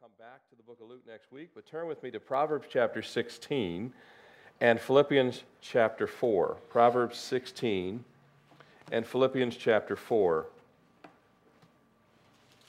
[0.00, 2.66] come back to the book of Luke next week, but turn with me to Proverbs
[2.70, 3.92] chapter 16
[4.62, 6.56] and Philippians chapter 4.
[6.70, 8.02] Proverbs 16
[8.92, 10.46] and Philippians chapter 4.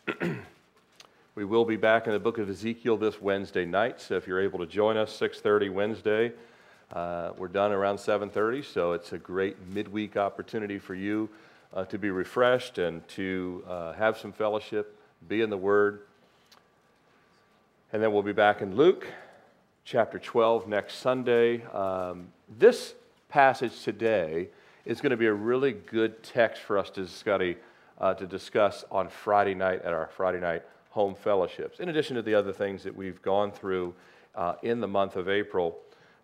[1.35, 4.41] we will be back in the book of Ezekiel this Wednesday night, so if you're
[4.41, 6.33] able to join us 6:30 Wednesday,
[6.91, 11.29] uh, we're done around 7:30, so it's a great midweek opportunity for you
[11.73, 16.01] uh, to be refreshed and to uh, have some fellowship, be in the Word.
[17.93, 19.05] And then we'll be back in Luke
[19.83, 21.65] chapter 12 next Sunday.
[21.73, 22.95] Um, this
[23.27, 24.47] passage today
[24.85, 27.57] is going to be a really good text for us to study,
[27.99, 32.21] uh, to discuss on Friday night at our Friday night home fellowships, in addition to
[32.21, 33.93] the other things that we've gone through
[34.35, 35.77] uh, in the month of April.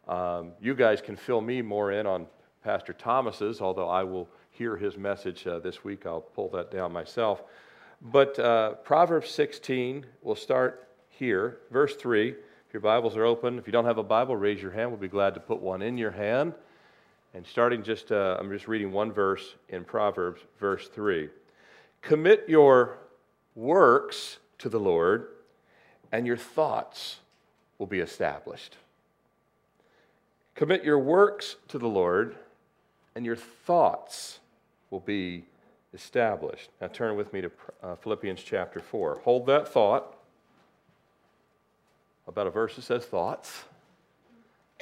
[0.07, 2.27] Um, you guys can fill me more in on
[2.63, 6.05] Pastor Thomas's, although I will hear his message uh, this week.
[6.05, 7.43] I'll pull that down myself.
[8.01, 10.86] But uh, Proverbs 16, we'll start
[11.17, 11.57] here.
[11.71, 14.71] Verse 3, if your Bibles are open, if you don't have a Bible, raise your
[14.71, 14.91] hand.
[14.91, 16.53] We'll be glad to put one in your hand.
[17.33, 21.29] And starting just, uh, I'm just reading one verse in Proverbs, verse 3.
[22.01, 22.97] Commit your
[23.55, 25.27] works to the Lord,
[26.11, 27.19] and your thoughts
[27.77, 28.77] will be established.
[30.55, 32.35] Commit your works to the Lord,
[33.15, 34.39] and your thoughts
[34.89, 35.45] will be
[35.93, 36.69] established.
[36.81, 37.51] Now turn with me to
[37.83, 39.21] uh, Philippians chapter 4.
[39.23, 40.16] Hold that thought
[42.27, 43.63] about a verse that says thoughts.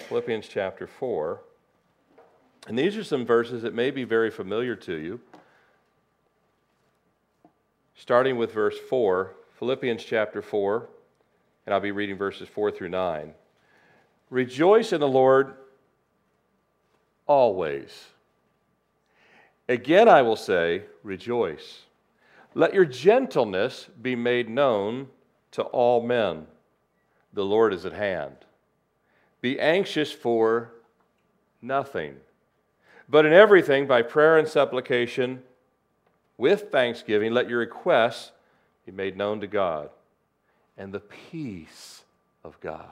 [0.07, 1.41] Philippians chapter 4.
[2.67, 5.19] And these are some verses that may be very familiar to you.
[7.95, 10.89] Starting with verse 4, Philippians chapter 4,
[11.65, 13.33] and I'll be reading verses 4 through 9.
[14.29, 15.53] Rejoice in the Lord
[17.27, 18.07] always.
[19.69, 21.83] Again, I will say, rejoice.
[22.53, 25.07] Let your gentleness be made known
[25.51, 26.47] to all men
[27.35, 28.37] the Lord is at hand.
[29.41, 30.71] Be anxious for
[31.61, 32.15] nothing,
[33.07, 35.43] but in everything, by prayer and supplication,
[36.37, 38.31] with thanksgiving, let your requests
[38.85, 39.89] be made known to God.
[40.77, 42.03] And the peace
[42.43, 42.87] of God,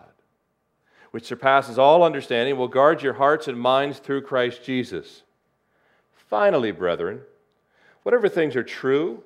[1.12, 5.24] which surpasses all understanding, will guard your hearts and minds through Christ Jesus.
[6.30, 7.22] Finally, brethren,
[8.04, 9.24] whatever things are true,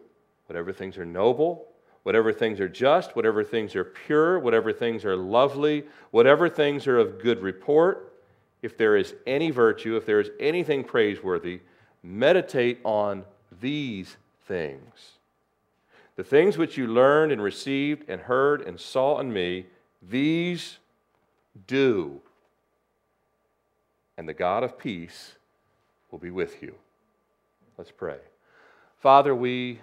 [0.47, 1.66] whatever things are noble,
[2.07, 6.97] whatever things are just, whatever things are pure, whatever things are lovely, whatever things are
[6.97, 8.13] of good report,
[8.61, 11.59] if there is any virtue, if there is anything praiseworthy,
[12.01, 13.25] meditate on
[13.59, 14.15] these
[14.47, 15.17] things.
[16.15, 19.65] The things which you learned and received and heard and saw in me,
[20.01, 20.77] these
[21.67, 22.21] do.
[24.17, 25.35] And the God of peace
[26.09, 26.73] will be with you.
[27.77, 28.19] Let's pray.
[28.95, 29.81] Father, we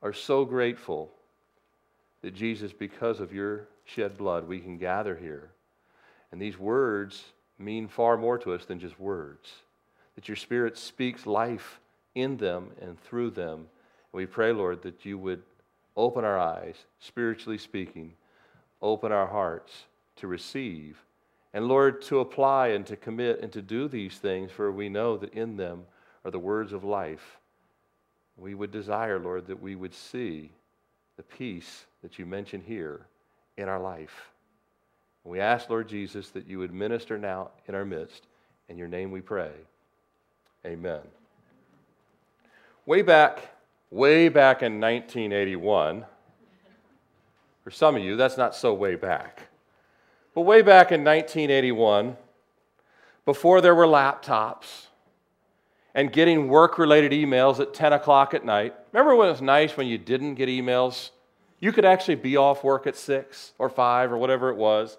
[0.00, 1.12] are so grateful
[2.22, 5.50] that Jesus, because of your shed blood, we can gather here.
[6.30, 7.24] And these words
[7.58, 9.50] mean far more to us than just words.
[10.14, 11.80] That your Spirit speaks life
[12.14, 13.66] in them and through them.
[14.12, 15.42] We pray, Lord, that you would
[15.96, 18.14] open our eyes, spiritually speaking,
[18.80, 19.72] open our hearts
[20.16, 20.98] to receive.
[21.54, 25.16] And Lord, to apply and to commit and to do these things, for we know
[25.16, 25.84] that in them
[26.24, 27.38] are the words of life.
[28.36, 30.52] We would desire, Lord, that we would see
[31.16, 33.06] the peace that you mention here
[33.56, 34.30] in our life.
[35.24, 38.26] we ask, Lord Jesus, that you would minister now in our midst.
[38.68, 39.52] In your name we pray.
[40.64, 41.00] Amen.
[42.86, 43.54] Way back,
[43.90, 46.04] way back in 1981,
[47.62, 49.48] for some of you, that's not so way back.
[50.34, 52.16] But way back in 1981,
[53.24, 54.86] before there were laptops,
[55.94, 58.74] and getting work related emails at 10 o'clock at night.
[58.92, 61.10] Remember when it was nice when you didn't get emails?
[61.60, 64.96] You could actually be off work at 6 or 5 or whatever it was.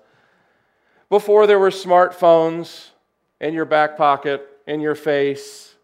[1.09, 2.89] Before there were smartphones
[3.41, 5.75] in your back pocket, in your face,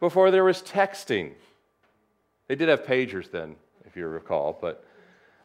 [0.00, 1.32] before there was texting.
[2.48, 4.84] They did have pagers then, if you recall, but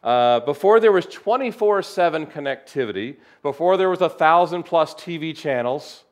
[0.02, 6.04] uh, before there was 24 7 connectivity, before there was a thousand plus TV channels,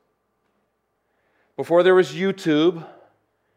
[1.58, 2.87] before there was YouTube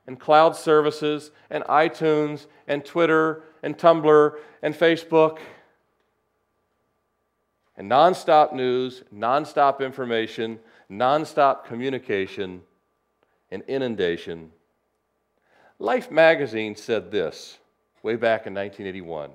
[0.07, 5.37] and cloud services and iTunes and Twitter and Tumblr and Facebook
[7.77, 10.59] and nonstop news, nonstop information,
[10.89, 12.63] nonstop communication,
[13.51, 14.51] and inundation.
[15.77, 17.59] Life magazine said this
[18.01, 19.29] way back in 1981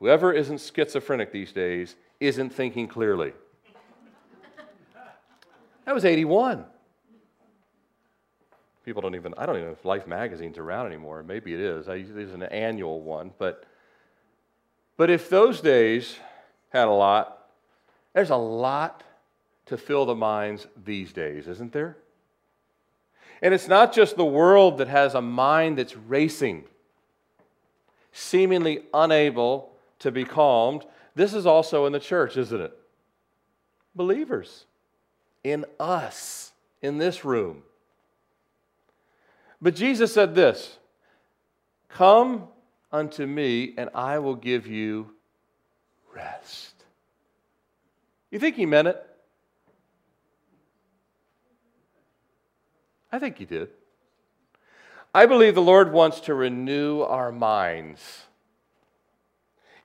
[0.00, 3.32] Whoever isn't schizophrenic these days isn't thinking clearly.
[5.86, 6.66] That was 81
[8.86, 11.22] people don't even, I don't even know if Life Magazine's around anymore.
[11.22, 11.88] Maybe it is.
[11.88, 13.32] I, there's an annual one.
[13.36, 13.64] But,
[14.96, 16.16] but if those days
[16.76, 17.48] had a lot.
[18.12, 19.02] There's a lot
[19.66, 21.96] to fill the minds these days, isn't there?
[23.42, 26.64] And it's not just the world that has a mind that's racing,
[28.12, 30.84] seemingly unable to be calmed.
[31.14, 32.72] This is also in the church, isn't it?
[33.94, 34.64] Believers
[35.44, 37.62] in us, in this room.
[39.60, 40.78] But Jesus said this
[41.88, 42.48] Come
[42.92, 45.12] unto me, and I will give you
[46.14, 46.74] rest.
[48.30, 49.02] You think he meant it?
[53.12, 53.70] I think he did.
[55.14, 58.24] I believe the Lord wants to renew our minds,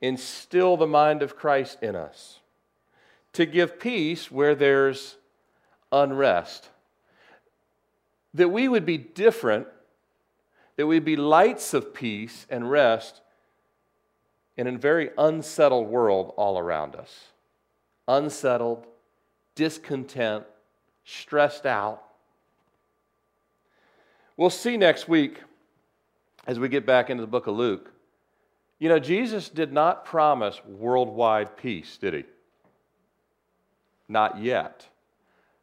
[0.01, 2.39] instill the mind of Christ in us,
[3.33, 5.15] to give peace where there's
[5.91, 6.69] unrest.
[8.33, 9.67] That we would be different,
[10.77, 13.21] that we'd be lights of peace and rest
[14.57, 17.27] in a very unsettled world all around us.
[18.07, 18.85] Unsettled,
[19.55, 20.45] discontent,
[21.03, 22.03] stressed out.
[24.37, 25.39] We'll see next week
[26.47, 27.91] as we get back into the book of Luke.
[28.79, 32.23] You know, Jesus did not promise worldwide peace, did he?
[34.07, 34.87] Not yet.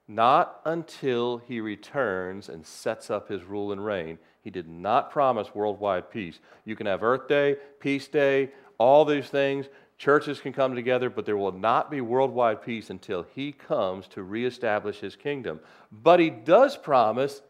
[0.08, 4.18] Not until he returns and sets up his rule and reign.
[4.42, 6.40] He did not promise worldwide peace.
[6.64, 9.66] You can have Earth Day, Peace Day, all these things.
[9.98, 14.22] Churches can come together, but there will not be worldwide peace until he comes to
[14.22, 15.60] reestablish his kingdom.
[15.92, 17.42] But he does promise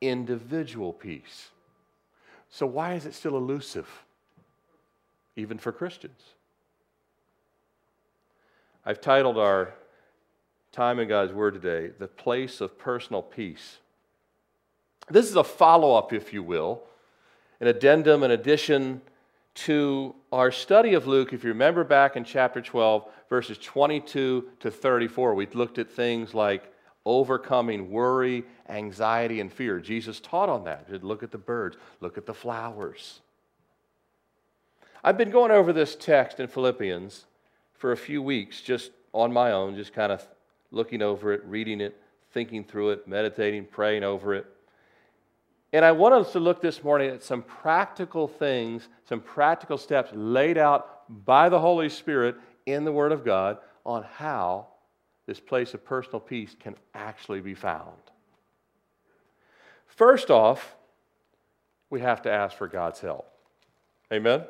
[0.00, 1.48] individual peace.
[2.48, 3.88] So, why is it still elusive,
[5.34, 6.20] even for Christians?
[8.86, 9.74] I've titled our
[10.74, 13.78] time in God's Word today, The Place of Personal Peace.
[15.08, 16.82] This is a follow up, if you will,
[17.60, 19.00] an addendum, an addition
[19.54, 21.32] to our study of Luke.
[21.32, 26.34] If you remember back in chapter 12, verses 22 to 34, we looked at things
[26.34, 26.64] like
[27.06, 29.78] overcoming worry, anxiety, and fear.
[29.78, 31.04] Jesus taught on that.
[31.04, 33.20] Look at the birds, look at the flowers.
[35.04, 37.26] I've been going over this text in Philippians
[37.74, 40.26] for a few weeks, just on my own, just kind of
[40.74, 42.00] looking over it, reading it,
[42.32, 44.46] thinking through it, meditating, praying over it.
[45.72, 50.10] And I want us to look this morning at some practical things, some practical steps
[50.12, 52.36] laid out by the Holy Spirit
[52.66, 54.68] in the Word of God on how
[55.26, 57.96] this place of personal peace can actually be found.
[59.86, 60.76] First off,
[61.90, 63.30] we have to ask for God's help.
[64.12, 64.44] Amen?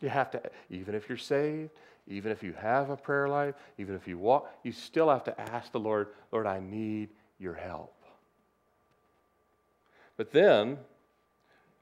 [0.00, 1.70] You have to, even if you're saved,
[2.08, 5.40] even if you have a prayer life, even if you walk, you still have to
[5.40, 7.08] ask the Lord, Lord, I need
[7.38, 7.94] your help.
[10.16, 10.78] But then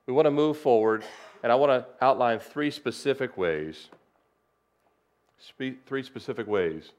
[0.06, 1.04] we want to move forward,
[1.42, 3.88] and I want to outline three specific ways.
[5.86, 6.90] Three specific ways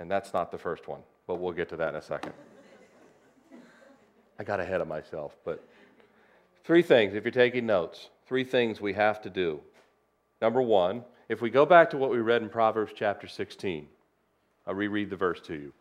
[0.00, 2.32] And that's not the first one, but we'll get to that in a second.
[4.38, 5.62] I got ahead of myself, but
[6.64, 9.58] three things, if you're taking notes, three things we have to do.
[10.40, 13.88] Number one, if we go back to what we read in Proverbs chapter 16,
[14.68, 15.72] I'll reread the verse to you.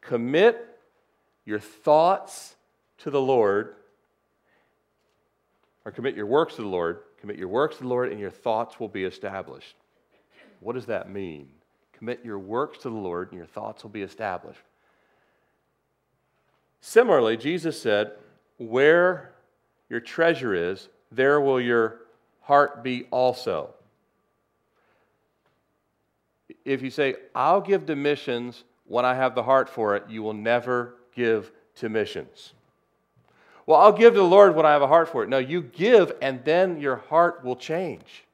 [0.00, 0.80] Commit
[1.44, 2.56] your thoughts
[2.96, 3.74] to the Lord,
[5.84, 8.30] or commit your works to the Lord, commit your works to the Lord, and your
[8.30, 9.76] thoughts will be established.
[10.60, 11.50] What does that mean?
[11.92, 14.62] Commit your works to the Lord, and your thoughts will be established.
[16.80, 18.12] Similarly, Jesus said,
[18.56, 19.34] Where
[19.90, 22.00] your treasure is, there will your
[22.42, 23.74] heart be also.
[26.64, 30.22] If you say, I'll give to missions when I have the heart for it, you
[30.22, 32.52] will never give to missions.
[33.66, 35.28] Well, I'll give to the Lord when I have a heart for it.
[35.28, 38.24] No, you give, and then your heart will change.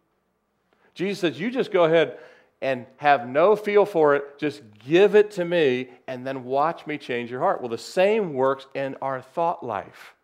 [0.95, 2.19] Jesus says, You just go ahead
[2.61, 6.99] and have no feel for it, just give it to me and then watch me
[6.99, 7.61] change your heart.
[7.61, 10.15] Well, the same works in our thought life.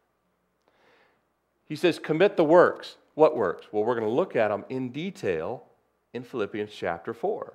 [1.69, 2.97] He says, commit the works.
[3.15, 3.67] What works?
[3.73, 5.65] Well, we're going to look at them in detail
[6.13, 7.55] in Philippians chapter 4.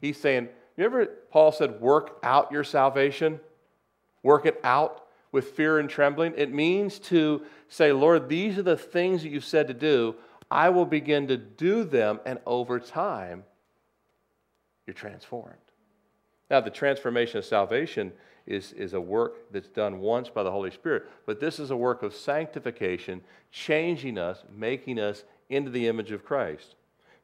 [0.00, 3.40] He's saying, remember Paul said, work out your salvation?
[4.22, 6.34] Work it out with fear and trembling.
[6.36, 10.14] It means to say, Lord, these are the things that you said to do.
[10.50, 13.44] I will begin to do them, and over time,
[14.86, 15.54] you're transformed.
[16.50, 18.12] Now, the transformation of salvation
[18.46, 21.76] is, is a work that's done once by the Holy Spirit, but this is a
[21.76, 23.20] work of sanctification,
[23.50, 26.74] changing us, making us into the image of Christ.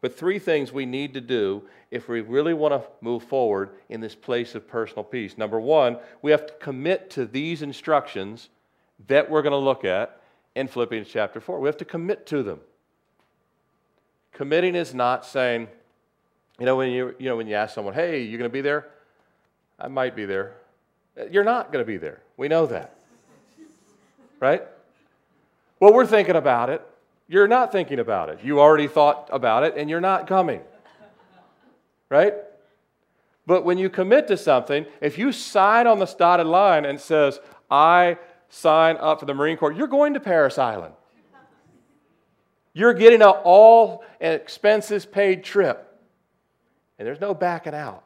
[0.00, 4.00] But three things we need to do if we really want to move forward in
[4.00, 5.38] this place of personal peace.
[5.38, 8.49] Number one, we have to commit to these instructions
[9.08, 10.20] that we're going to look at
[10.54, 11.61] in Philippians chapter 4.
[11.61, 12.61] We have to commit to them.
[14.32, 15.68] Committing is not saying,
[16.58, 18.61] you know, when you, you know, when you ask someone, hey, you're going to be
[18.61, 18.88] there?
[19.78, 20.54] I might be there.
[21.30, 22.20] You're not going to be there.
[22.37, 22.94] We know that.
[24.40, 24.62] Right?
[25.80, 26.82] Well, we're thinking about it.
[27.28, 28.40] You're not thinking about it.
[28.42, 30.61] You already thought about it and you're not coming.
[32.08, 32.35] Right?
[33.46, 37.40] But when you commit to something, if you sign on the dotted line and says,
[37.70, 38.18] I
[38.49, 40.94] sign up for the Marine Corps, you're going to Parris Island.
[42.73, 45.82] You're getting an all expenses paid trip.
[46.99, 48.04] And there's no backing out.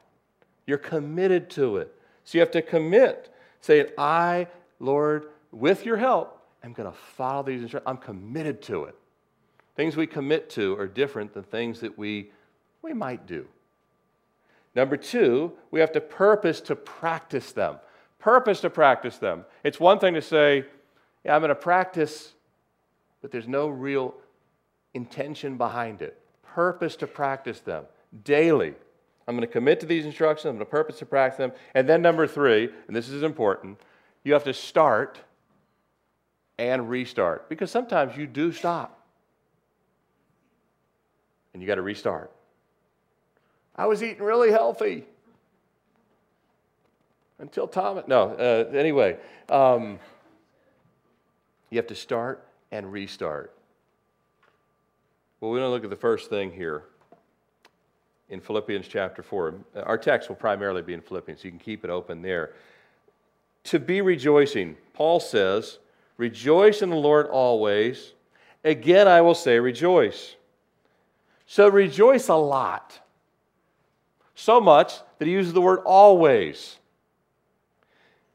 [0.67, 1.95] You're committed to it.
[2.31, 3.35] So you have to commit.
[3.61, 4.47] Say, I,
[4.79, 7.89] Lord, with your help, am going to follow these instructions.
[7.89, 8.95] I'm committed to it.
[9.75, 12.31] Things we commit to are different than things that we,
[12.83, 13.49] we might do.
[14.77, 17.79] Number two, we have to purpose to practice them.
[18.21, 19.45] Purpose to practice them.
[19.65, 20.67] It's one thing to say,
[21.25, 22.35] yeah, I'm going to practice,
[23.23, 24.15] but there's no real
[24.95, 26.17] intention behind it.
[26.45, 27.87] Purpose to practice them
[28.23, 28.75] daily.
[29.31, 30.47] I'm going to commit to these instructions.
[30.47, 31.53] I'm going to purpose to practice them.
[31.77, 33.79] And then, number three, and this is important,
[34.25, 35.21] you have to start
[36.59, 39.07] and restart because sometimes you do stop
[41.55, 42.33] and you got to restart.
[43.77, 45.05] I was eating really healthy
[47.39, 48.07] until Thomas.
[48.09, 49.17] No, uh, anyway,
[49.49, 50.01] um,
[51.71, 53.55] you have to start and restart.
[55.41, 56.83] Well, we're going to look at the first thing here
[58.31, 59.55] in Philippians chapter 4.
[59.83, 62.53] Our text will primarily be in Philippians, you can keep it open there.
[63.65, 65.79] To be rejoicing, Paul says,
[66.17, 68.13] Rejoice in the Lord always.
[68.63, 70.37] Again, I will say, rejoice.
[71.47, 73.01] So rejoice a lot.
[74.35, 76.77] So much that he uses the word always.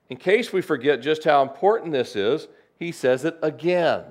[0.10, 2.48] In case we forget just how important this is,
[2.78, 4.04] he says it again.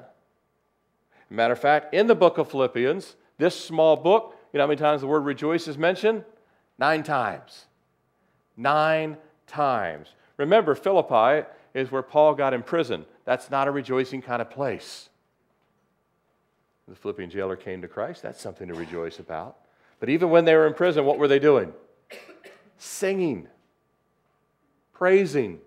[1.29, 4.79] Matter of fact, in the book of Philippians, this small book, you know how many
[4.79, 6.25] times the word rejoice is mentioned?
[6.79, 7.67] Nine times.
[8.57, 9.17] Nine
[9.49, 10.07] times.
[10.37, 11.45] Remember, Philippi
[11.75, 13.05] is where Paul got imprisoned.
[13.25, 15.09] That's not a rejoicing kind of place.
[16.87, 18.23] The Philippian jailer came to Christ.
[18.23, 19.57] That's something to rejoice about.
[19.99, 21.73] But even when they were in prison, what were they doing?
[22.79, 23.49] Singing,
[24.93, 25.59] praising,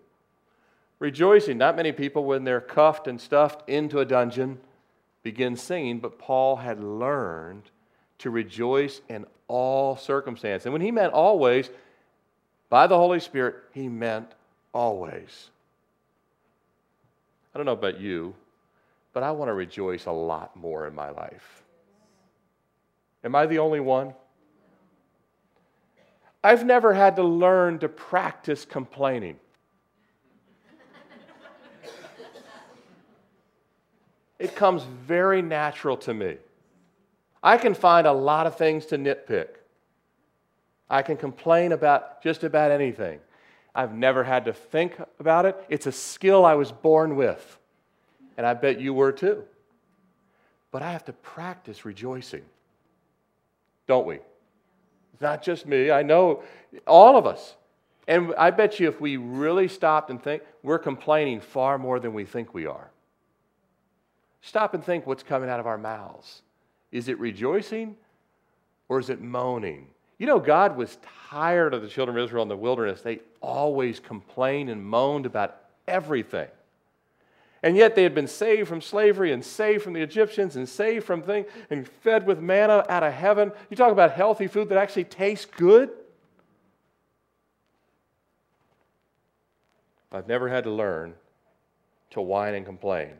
[1.00, 1.58] rejoicing.
[1.58, 4.60] Not many people, when they're cuffed and stuffed into a dungeon,
[5.24, 7.64] begin singing, but Paul had learned
[8.20, 10.66] to rejoice in all circumstances.
[10.66, 11.70] And when he meant always,
[12.70, 14.32] by the Holy Spirit, he meant
[14.74, 15.50] always.
[17.54, 18.36] I don't know about you,
[19.14, 21.64] but I want to rejoice a lot more in my life.
[23.24, 24.14] Am I the only one?
[26.44, 29.38] I've never had to learn to practice complaining.
[34.40, 36.38] It comes very natural to me.
[37.48, 39.48] I can find a lot of things to nitpick.
[40.90, 43.22] I can complain about just about anything.
[43.74, 45.56] I've never had to think about it.
[45.70, 47.58] It's a skill I was born with.
[48.36, 49.46] And I bet you were too.
[50.72, 52.44] But I have to practice rejoicing.
[53.88, 54.16] Don't we?
[55.14, 55.90] It's not just me.
[55.90, 56.44] I know
[56.86, 57.56] all of us.
[58.10, 62.14] And I bet you if we really stopped and think, we're complaining far more than
[62.14, 62.92] we think we are.
[64.42, 66.42] Stop and think what's coming out of our mouths.
[66.92, 67.96] Is it rejoicing
[68.90, 69.88] or is it moaning?
[70.18, 70.98] You know, God was
[71.30, 73.02] tired of the children of Israel in the wilderness.
[73.02, 76.48] They always complained and moaned about everything.
[77.64, 81.06] And yet they had been saved from slavery and saved from the Egyptians and saved
[81.06, 83.52] from things and fed with manna out of heaven.
[83.70, 85.90] You talk about healthy food that actually tastes good.
[90.12, 91.16] I've never had to learn
[92.12, 93.12] to whine and complain.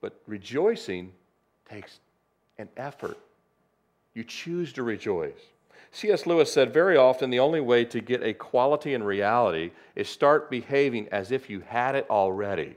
[0.00, 1.12] But rejoicing
[1.70, 2.00] takes
[2.58, 3.18] an effort.
[4.14, 5.38] You choose to rejoice.
[5.92, 6.26] C.S.
[6.26, 10.50] Lewis said very often the only way to get a quality in reality is start
[10.50, 12.76] behaving as if you had it already.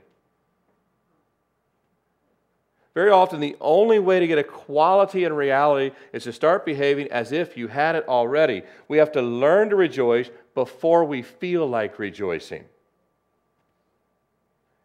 [2.94, 7.10] Very often, the only way to get a quality in reality is to start behaving
[7.10, 8.62] as if you had it already.
[8.86, 12.64] We have to learn to rejoice before we feel like rejoicing.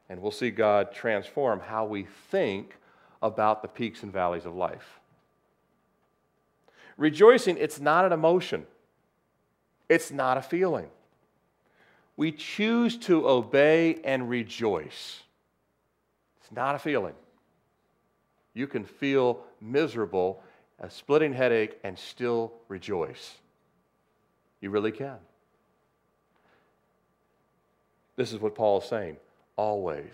[0.09, 2.75] And we'll see God transform how we think
[3.21, 4.99] about the peaks and valleys of life.
[6.97, 8.65] Rejoicing, it's not an emotion,
[9.87, 10.89] it's not a feeling.
[12.17, 15.21] We choose to obey and rejoice.
[16.41, 17.13] It's not a feeling.
[18.53, 20.43] You can feel miserable,
[20.79, 23.35] a splitting headache, and still rejoice.
[24.59, 25.15] You really can.
[28.17, 29.15] This is what Paul is saying
[29.55, 30.13] always.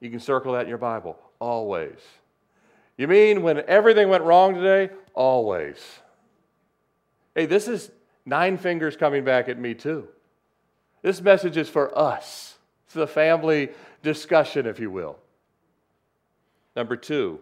[0.00, 1.98] You can circle that in your Bible always.
[2.96, 4.92] You mean when everything went wrong today?
[5.14, 5.76] Always.
[7.34, 7.90] Hey, this is
[8.26, 10.08] nine fingers coming back at me, too.
[11.02, 12.58] This message is for us.
[12.86, 13.70] It's a family
[14.02, 15.18] discussion, if you will.
[16.74, 17.40] Number two,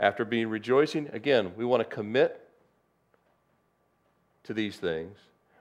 [0.00, 2.48] after being rejoicing, again, we want to commit
[4.44, 5.18] to these things.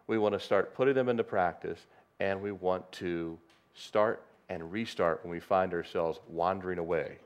[0.07, 1.79] We want to start putting them into practice,
[2.19, 3.37] and we want to
[3.73, 7.17] start and restart when we find ourselves wandering away.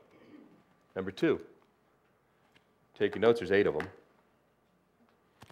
[0.96, 1.40] Number two,
[2.98, 3.86] take your notes, there's eight of them.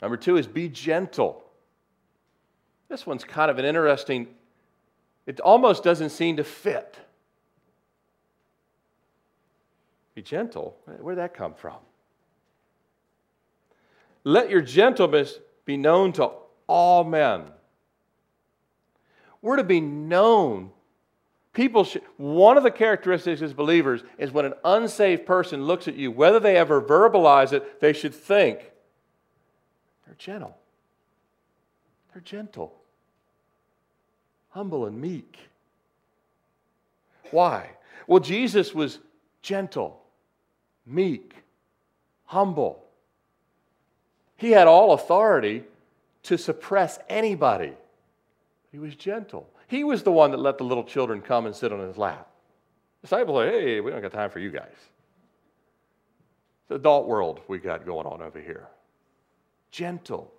[0.00, 1.44] Number two is be gentle.
[2.88, 4.28] This one's kind of an interesting,
[5.26, 6.96] it almost doesn't seem to fit.
[10.14, 10.76] Be gentle.
[11.00, 11.76] Where'd that come from?
[14.22, 16.30] Let your gentleness be known to
[16.66, 17.44] all men.
[19.42, 20.70] We're to be known.
[21.54, 25.94] People should, one of the characteristics as believers is when an unsaved person looks at
[25.94, 28.72] you, whether they ever verbalize it, they should think
[30.04, 30.56] they're gentle.
[32.12, 32.74] They're gentle,
[34.50, 35.38] humble, and meek.
[37.30, 37.70] Why?
[38.06, 38.98] Well, Jesus was
[39.40, 40.00] gentle,
[40.86, 41.34] meek,
[42.26, 42.84] humble.
[44.36, 45.64] He had all authority
[46.24, 47.72] to suppress anybody.
[48.72, 49.48] He was gentle.
[49.66, 52.28] He was the one that let the little children come and sit on his lap.
[53.02, 54.72] Disciples like, hey, we don't got time for you guys.
[54.72, 58.68] It's the adult world we got going on over here.
[59.70, 60.32] Gentle.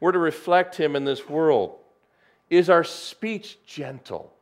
[0.00, 1.76] We're to reflect him in this world.
[2.50, 4.32] Is our speech gentle?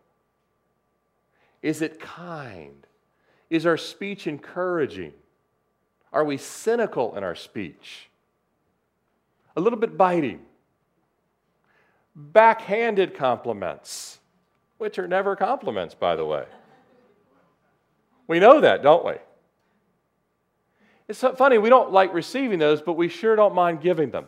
[1.62, 2.86] Is it kind?
[3.50, 5.12] Is our speech encouraging?
[6.12, 8.08] Are we cynical in our speech?
[9.56, 10.40] A little bit biting?
[12.18, 14.18] Backhanded compliments,
[14.78, 16.46] which are never compliments, by the way.
[18.26, 19.12] We know that, don't we?
[21.08, 24.26] It's funny, we don't like receiving those, but we sure don't mind giving them.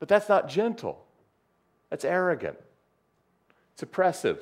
[0.00, 1.04] But that's not gentle,
[1.90, 2.58] that's arrogant,
[3.72, 4.40] it's oppressive.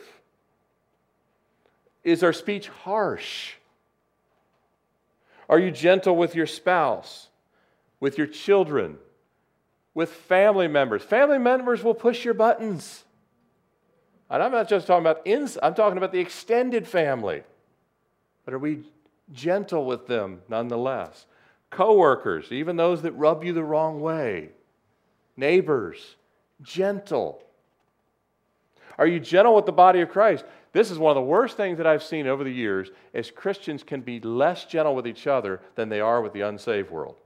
[2.03, 3.55] Is our speech harsh?
[5.49, 7.29] Are you gentle with your spouse,
[8.01, 8.99] with your children,
[9.97, 11.03] with family members?
[11.03, 13.05] Family members will push your buttons.
[14.29, 17.43] And I'm not just talking about ins, I'm talking about the extended family.
[18.45, 18.85] But are we
[19.33, 21.25] gentle with them nonetheless?
[21.71, 24.51] Coworkers, even those that rub you the wrong way.
[25.35, 26.17] Neighbors,
[26.63, 27.43] gentle.
[28.99, 30.45] Are you gentle with the body of Christ?
[30.73, 33.83] This is one of the worst things that I've seen over the years is Christians
[33.83, 37.17] can be less gentle with each other than they are with the unsaved world.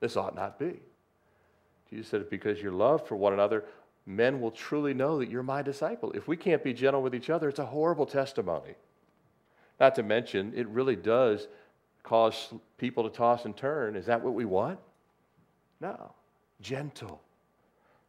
[0.00, 0.80] This ought not be.
[1.90, 3.64] Jesus said, because your love for one another,
[4.06, 6.12] men will truly know that you're my disciple.
[6.12, 8.74] If we can't be gentle with each other, it's a horrible testimony.
[9.80, 11.46] Not to mention, it really does
[12.02, 13.96] cause people to toss and turn.
[13.96, 14.78] Is that what we want?
[15.80, 16.12] No.
[16.60, 17.20] Gentle.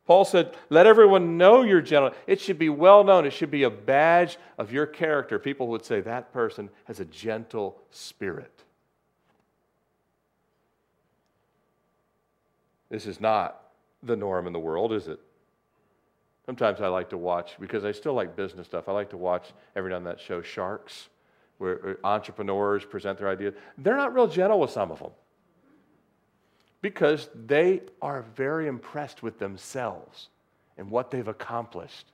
[0.05, 2.11] Paul said, Let everyone know you're gentle.
[2.25, 3.27] It should be well known.
[3.27, 5.37] It should be a badge of your character.
[5.37, 8.63] People would say that person has a gentle spirit.
[12.89, 13.61] This is not
[14.03, 15.19] the norm in the world, is it?
[16.45, 19.53] Sometimes I like to watch, because I still like business stuff, I like to watch
[19.75, 21.09] every now and then that show Sharks,
[21.59, 23.53] where uh, entrepreneurs present their ideas.
[23.77, 25.11] They're not real gentle with some of them
[26.81, 30.29] because they are very impressed with themselves
[30.77, 32.07] and what they've accomplished.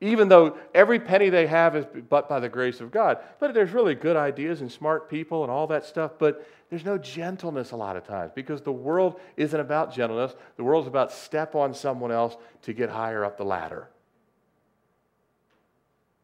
[0.00, 3.18] Even though every penny they have is but by the grace of God.
[3.40, 6.98] But there's really good ideas and smart people and all that stuff, but there's no
[6.98, 10.34] gentleness a lot of times because the world isn't about gentleness.
[10.56, 13.88] The world's about step on someone else to get higher up the ladder.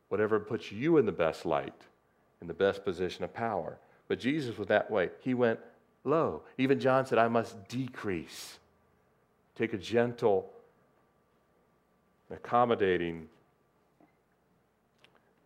[0.08, 1.86] Whatever puts you in the best light,
[2.42, 3.78] in the best position of power.
[4.06, 5.08] But Jesus was that way.
[5.20, 5.60] He went
[6.04, 6.42] low.
[6.58, 8.58] Even John said, I must decrease.
[9.54, 10.50] Take a gentle,
[12.30, 13.28] accommodating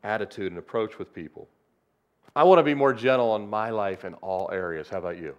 [0.07, 1.49] attitude and approach with people.
[2.35, 4.89] I want to be more gentle in my life in all areas.
[4.89, 5.35] How about you?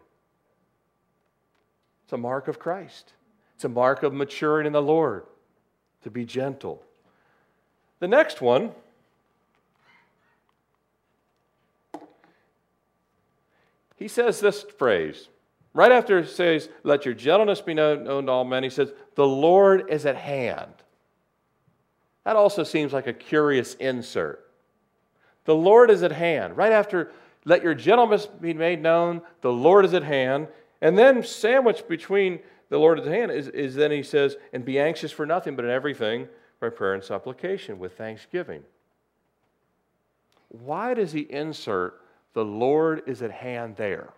[2.04, 3.14] It's a mark of Christ,
[3.56, 5.26] it's a mark of maturing in the Lord
[6.04, 6.84] to be gentle.
[8.00, 8.72] The next one
[13.96, 15.30] he says this phrase.
[15.74, 18.92] Right after he says, Let your gentleness be known, known to all men, he says,
[19.16, 20.72] The Lord is at hand.
[22.24, 24.47] That also seems like a curious insert.
[25.48, 26.56] The Lord is at hand.
[26.56, 27.12] Right after,
[27.46, 30.48] let your gentleness be made known, the Lord is at hand.
[30.82, 34.64] And then, sandwiched between the Lord is at hand, is, is then he says, And
[34.64, 36.28] be anxious for nothing, but in everything
[36.60, 38.62] by prayer and supplication with thanksgiving.
[40.50, 42.02] Why does he insert
[42.38, 44.10] the Lord is at hand there.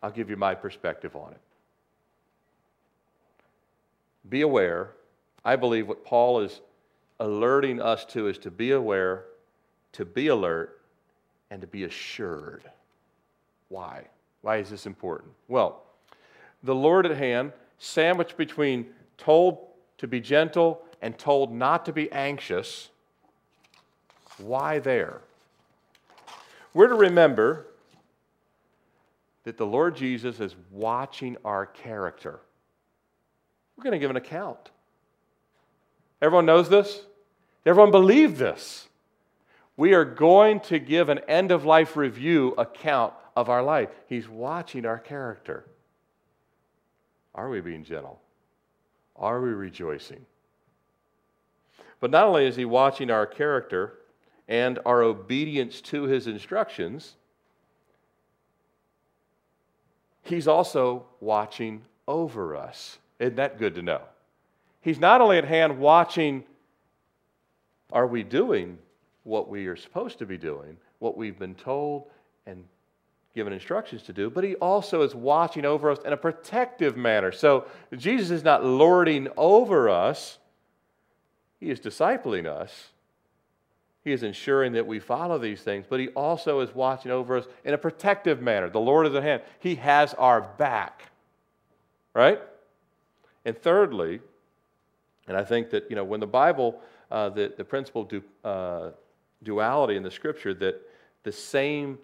[0.00, 1.40] I'll give you my perspective on it.
[4.28, 4.90] Be aware.
[5.44, 6.60] I believe what Paul is
[7.20, 9.24] alerting us to is to be aware,
[9.92, 10.80] to be alert,
[11.50, 12.62] and to be assured.
[13.68, 14.04] Why?
[14.42, 15.32] Why is this important?
[15.48, 15.82] Well,
[16.62, 18.86] the Lord at hand, sandwiched between
[19.18, 19.58] told
[19.98, 22.90] to be gentle and told not to be anxious.
[24.38, 25.20] Why there?
[26.74, 27.66] We're to remember
[29.44, 32.40] that the Lord Jesus is watching our character.
[33.76, 34.70] We're going to give an account.
[36.20, 37.02] Everyone knows this?
[37.64, 38.88] Everyone believe this?
[39.76, 43.90] We are going to give an end of life review account of our life.
[44.08, 45.66] He's watching our character.
[47.34, 48.20] Are we being gentle?
[49.14, 50.24] Are we rejoicing?
[52.00, 53.98] But not only is he watching our character
[54.48, 57.14] and our obedience to his instructions,
[60.22, 62.98] he's also watching over us.
[63.18, 64.00] Isn't that good to know?
[64.86, 66.44] He's not only at hand watching,
[67.92, 68.78] are we doing
[69.24, 72.04] what we are supposed to be doing, what we've been told
[72.46, 72.62] and
[73.34, 77.32] given instructions to do, but he also is watching over us in a protective manner.
[77.32, 80.38] So Jesus is not lording over us,
[81.58, 82.90] he is discipling us.
[84.04, 87.46] He is ensuring that we follow these things, but he also is watching over us
[87.64, 88.70] in a protective manner.
[88.70, 89.42] The Lord is at hand.
[89.58, 91.02] He has our back.
[92.14, 92.40] Right?
[93.44, 94.20] And thirdly,
[95.28, 98.22] and I think that, you know, when the Bible, uh, the, the principle of du,
[98.44, 98.90] uh,
[99.42, 100.80] duality in the scripture, that
[101.22, 101.98] the same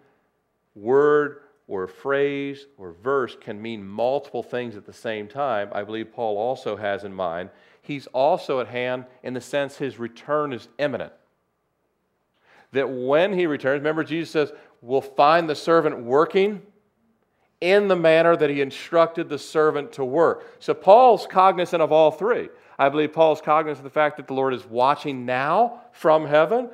[0.75, 6.11] word or phrase or verse can mean multiple things at the same time, I believe
[6.11, 7.49] Paul also has in mind.
[7.81, 11.13] He's also at hand in the sense his return is imminent.
[12.73, 16.61] That when he returns, remember, Jesus says, we'll find the servant working
[17.61, 20.57] in the manner that he instructed the servant to work.
[20.59, 22.49] So Paul's cognizant of all three.
[22.83, 26.69] I believe Paul's cognizant of the fact that the Lord is watching now from heaven.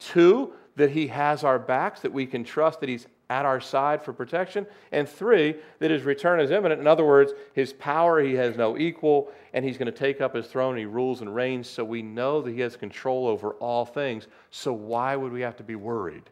[0.00, 4.02] Two, that he has our backs, that we can trust that he's at our side
[4.02, 4.66] for protection.
[4.90, 6.80] And three, that his return is imminent.
[6.80, 10.34] In other words, his power, he has no equal, and he's going to take up
[10.34, 10.76] his throne.
[10.76, 14.26] He rules and reigns, so we know that he has control over all things.
[14.50, 16.28] So why would we have to be worried?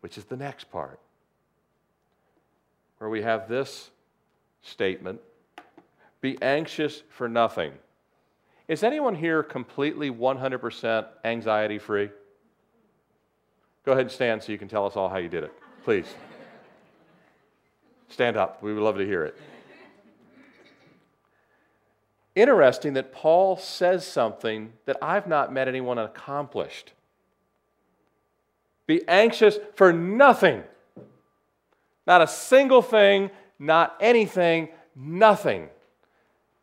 [0.00, 0.98] Which is the next part
[2.96, 3.90] where we have this
[4.62, 5.20] statement
[6.22, 7.72] Be anxious for nothing.
[8.68, 12.10] Is anyone here completely 100% anxiety free?
[13.84, 15.52] Go ahead and stand so you can tell us all how you did it,
[15.84, 16.06] please.
[18.08, 18.62] Stand up.
[18.62, 19.36] We would love to hear it.
[22.34, 26.92] Interesting that Paul says something that I've not met anyone accomplished.
[28.86, 30.62] Be anxious for nothing.
[32.06, 35.68] Not a single thing, not anything, nothing.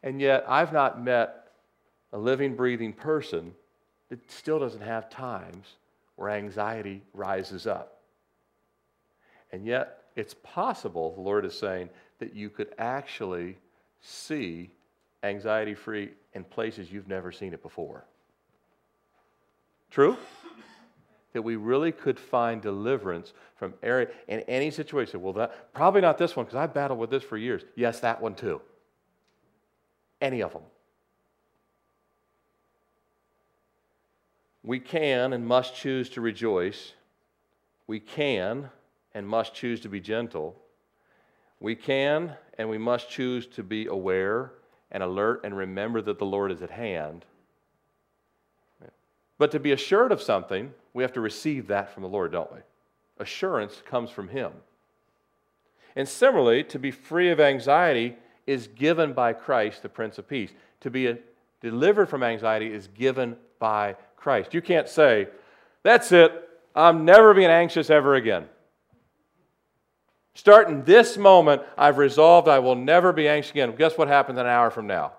[0.03, 1.42] And yet, I've not met
[2.13, 3.53] a living, breathing person
[4.09, 5.75] that still doesn't have times
[6.15, 7.99] where anxiety rises up.
[9.51, 13.57] And yet, it's possible, the Lord is saying, that you could actually
[13.99, 14.69] see
[15.23, 18.05] anxiety free in places you've never seen it before.
[19.89, 20.17] True?
[21.33, 25.21] that we really could find deliverance from area in any situation.
[25.21, 27.63] Well, that probably not this one because I've battled with this for years.
[27.75, 28.61] Yes, that one too.
[30.21, 30.61] Any of them.
[34.63, 36.93] We can and must choose to rejoice.
[37.85, 38.69] We can
[39.13, 40.55] and must choose to be gentle.
[41.59, 44.53] We can and we must choose to be aware
[44.91, 47.25] and alert and remember that the Lord is at hand.
[49.37, 52.51] But to be assured of something, we have to receive that from the Lord, don't
[52.53, 52.59] we?
[53.19, 54.51] Assurance comes from Him.
[55.95, 58.15] And similarly, to be free of anxiety
[58.47, 60.51] is given by Christ, the Prince of Peace.
[60.81, 61.17] To be
[61.61, 64.53] delivered from anxiety is given by Christ.
[64.53, 65.27] You can't say,
[65.83, 66.31] that's it,
[66.73, 68.45] I'm never being anxious ever again.
[70.33, 73.75] Starting this moment, I've resolved I will never be anxious again.
[73.75, 75.11] Guess what happens an hour from now?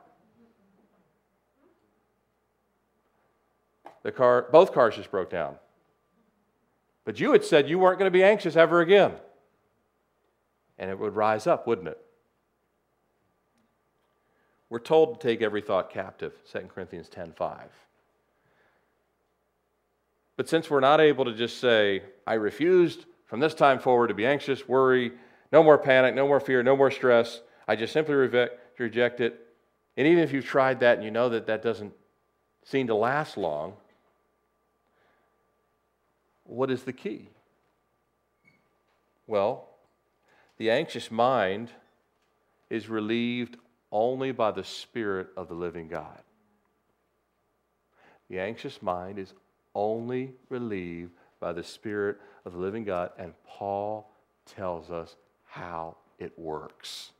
[4.04, 5.56] The car, both cars just broke down.
[7.04, 9.12] But you had said you weren't going to be anxious ever again.
[10.78, 11.98] And it would rise up, wouldn't it?
[14.70, 17.68] We're told to take every thought captive, 2 Corinthians 10:5.
[20.36, 24.14] But since we're not able to just say, I refused from this time forward to
[24.14, 25.12] be anxious, worry,
[25.52, 29.40] no more panic, no more fear, no more stress, I just simply reject it.
[29.96, 31.92] And even if you've tried that and you know that that doesn't
[32.64, 33.74] seem to last long,
[36.44, 37.30] what is the key?
[39.26, 39.68] Well,
[40.58, 41.70] the anxious mind
[42.68, 43.56] is relieved
[43.90, 46.20] only by the Spirit of the living God.
[48.28, 49.32] The anxious mind is
[49.74, 54.10] only relieved by the Spirit of the living God, and Paul
[54.46, 57.10] tells us how it works.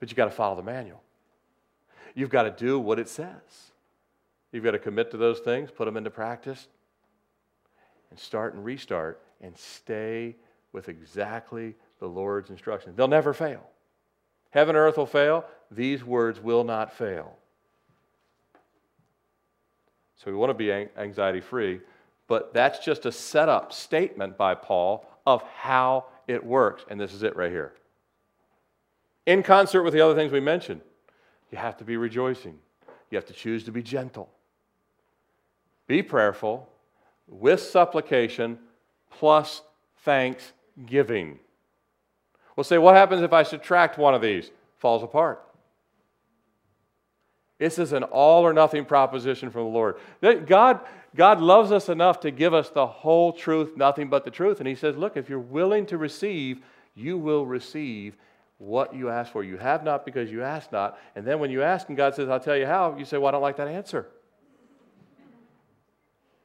[0.00, 1.02] But you've got to follow the manual.
[2.14, 3.72] You've got to do what it says.
[4.52, 6.68] You've got to commit to those things, put them into practice,
[8.10, 10.36] and start and restart and stay
[10.72, 12.96] with exactly the Lord's instructions.
[12.96, 13.62] They'll never fail.
[14.50, 17.36] Heaven and earth will fail, these words will not fail.
[20.18, 21.80] So we want to be anxiety free,
[22.26, 26.84] but that's just a setup statement by Paul of how it works.
[26.90, 27.72] And this is it right here.
[29.26, 30.80] In concert with the other things we mentioned,
[31.50, 32.58] you have to be rejoicing.
[33.10, 34.28] You have to choose to be gentle.
[35.86, 36.68] Be prayerful
[37.26, 38.58] with supplication
[39.10, 39.62] plus
[39.98, 41.38] thanksgiving.
[42.56, 44.50] We'll say, what happens if I subtract one of these?
[44.78, 45.47] Falls apart.
[47.58, 49.96] This is an all or nothing proposition from the Lord.
[50.46, 50.80] God,
[51.16, 54.60] God loves us enough to give us the whole truth, nothing but the truth.
[54.60, 56.60] And He says, Look, if you're willing to receive,
[56.94, 58.16] you will receive
[58.58, 59.42] what you ask for.
[59.42, 60.98] You have not because you ask not.
[61.16, 63.28] And then when you ask and God says, I'll tell you how, you say, Well,
[63.28, 64.06] I don't like that answer.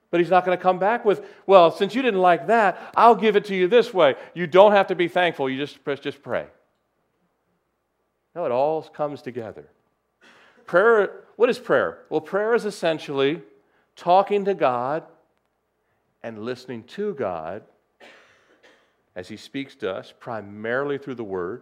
[0.10, 3.16] But he's not going to come back with, well, since you didn't like that, I'll
[3.16, 4.14] give it to you this way.
[4.36, 5.50] You don't have to be thankful.
[5.50, 6.46] You just, just pray.
[8.36, 9.68] No, it all comes together.
[10.66, 12.00] Prayer, what is prayer?
[12.10, 13.42] Well, prayer is essentially
[13.96, 15.04] talking to God
[16.22, 17.64] and listening to God
[19.16, 21.62] as he speaks to us, primarily through the Word.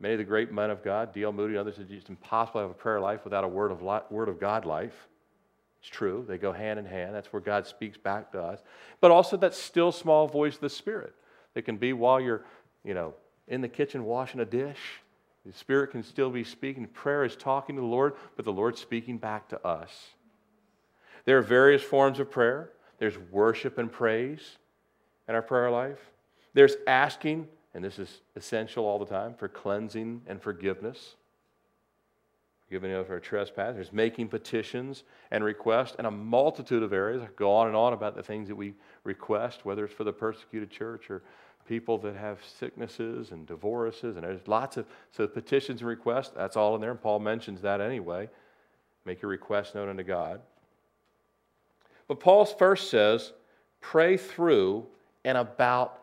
[0.00, 1.32] Many of the great men of God, D.L.
[1.32, 3.82] Moody and others, said it's impossible to have a prayer life without a word of,
[4.10, 5.08] word of God life.
[5.80, 7.14] It's true, they go hand in hand.
[7.14, 8.60] That's where God speaks back to us.
[9.00, 11.14] But also that still small voice of the Spirit.
[11.54, 12.44] It can be while you're,
[12.84, 13.14] you know,
[13.46, 14.78] in the kitchen washing a dish.
[15.48, 16.86] The Spirit can still be speaking.
[16.88, 20.08] Prayer is talking to the Lord, but the Lord's speaking back to us.
[21.24, 22.72] There are various forms of prayer.
[22.98, 24.58] There's worship and praise
[25.26, 26.10] in our prayer life.
[26.52, 31.14] There's asking, and this is essential all the time, for cleansing and forgiveness
[32.68, 33.76] forgiving of our trespasses.
[33.76, 37.22] There's making petitions and requests and a multitude of areas.
[37.22, 40.12] I go on and on about the things that we request, whether it's for the
[40.12, 41.22] persecuted church or
[41.68, 44.16] people that have sicknesses and divorces.
[44.16, 46.32] And there's lots of so petitions and requests.
[46.34, 46.90] That's all in there.
[46.90, 48.28] And Paul mentions that anyway.
[49.04, 50.40] Make your request known unto God.
[52.08, 53.32] But Paul first says,
[53.80, 54.86] pray through
[55.24, 56.02] and about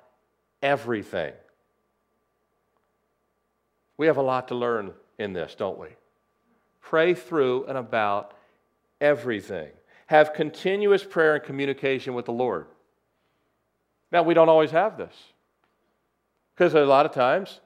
[0.62, 1.34] everything.
[3.98, 5.90] We have a lot to learn in this, don't we?
[6.86, 8.34] pray through and about
[9.02, 9.70] everything.
[10.08, 12.68] Have continuous prayer and communication with the Lord.
[14.12, 15.14] Now, we don't always have this.
[16.56, 17.60] Because a lot of times,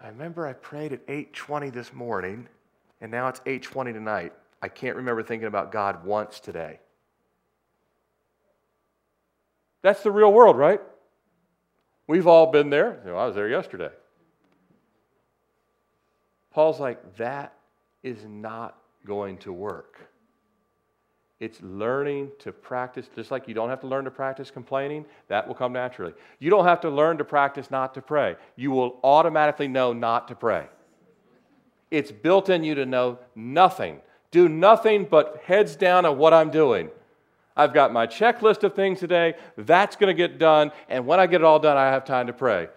[0.00, 2.48] I remember I prayed at 8:20 this morning,
[3.00, 4.32] and now it's 8:20 tonight.
[4.60, 6.78] I can't remember thinking about God once today.
[9.82, 10.80] That's the real world, right?
[12.06, 13.00] We've all been there.
[13.04, 13.90] You know, I was there yesterday.
[16.52, 17.54] Paul's like, that
[18.02, 19.98] is not going to work.
[21.42, 25.48] It's learning to practice, just like you don't have to learn to practice complaining, that
[25.48, 26.14] will come naturally.
[26.38, 28.36] You don't have to learn to practice not to pray.
[28.54, 30.68] You will automatically know not to pray.
[31.90, 34.02] It's built in you to know nothing.
[34.30, 36.90] Do nothing but heads down on what I'm doing.
[37.56, 39.34] I've got my checklist of things today.
[39.56, 40.70] That's going to get done.
[40.88, 42.68] And when I get it all done, I have time to pray.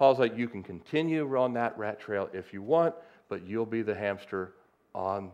[0.00, 2.96] Paul's like, you can continue on that rat trail if you want,
[3.28, 4.54] but you'll be the hamster
[4.96, 5.30] on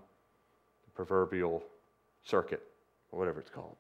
[0.84, 1.64] the proverbial
[2.24, 2.62] circuit,
[3.12, 3.76] or whatever it's called.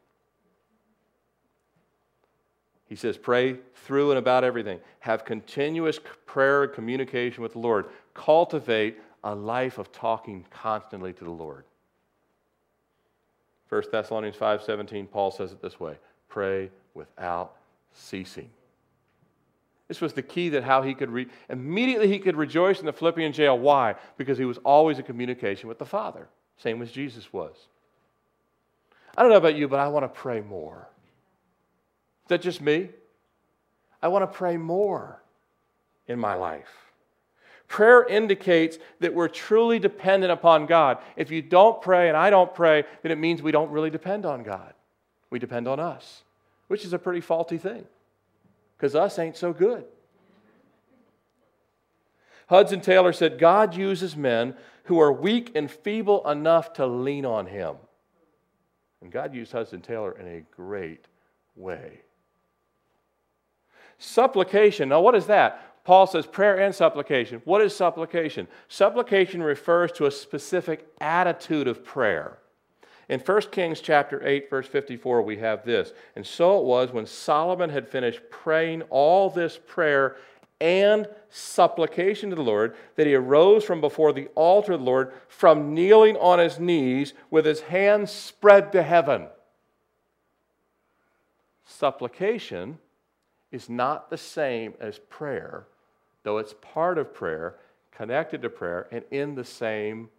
[2.86, 4.80] He says, pray through and about everything.
[4.98, 7.86] Have continuous prayer and communication with the Lord.
[8.14, 11.64] Cultivate a life of talking constantly to the Lord.
[13.68, 15.96] 1 Thessalonians 5:17 Paul says it this way,
[16.28, 17.56] pray without
[17.92, 18.50] ceasing.
[19.86, 22.92] This was the key that how he could re- immediately he could rejoice in the
[22.92, 23.58] Philippian jail.
[23.58, 23.94] Why?
[24.16, 27.56] Because he was always in communication with the Father, same as Jesus was.
[29.20, 30.88] I don't know about you, but I want to pray more.
[32.24, 32.88] Is that just me?
[34.00, 35.22] I want to pray more
[36.06, 36.70] in my life.
[37.68, 40.96] Prayer indicates that we're truly dependent upon God.
[41.16, 44.24] If you don't pray and I don't pray, then it means we don't really depend
[44.24, 44.72] on God.
[45.28, 46.22] We depend on us,
[46.68, 47.84] which is a pretty faulty thing
[48.78, 49.84] because us ain't so good.
[52.48, 54.54] Hudson Taylor said, God uses men
[54.84, 57.76] who are weak and feeble enough to lean on him.
[59.02, 61.06] And God used Hudson Taylor in a great
[61.56, 62.00] way.
[63.98, 64.88] Supplication.
[64.88, 65.84] Now, what is that?
[65.84, 67.40] Paul says prayer and supplication.
[67.44, 68.46] What is supplication?
[68.68, 72.38] Supplication refers to a specific attitude of prayer.
[73.08, 75.92] In 1 Kings chapter 8 verse 54 we have this.
[76.14, 80.16] And so it was when Solomon had finished praying all this prayer
[80.60, 85.12] and supplication to the Lord that he arose from before the altar of the Lord
[85.28, 89.28] from kneeling on his knees with his hands spread to heaven.
[91.64, 92.78] Supplication
[93.52, 95.66] is not the same as prayer,
[96.22, 97.56] though it's part of prayer,
[97.92, 100.10] connected to prayer, and in the same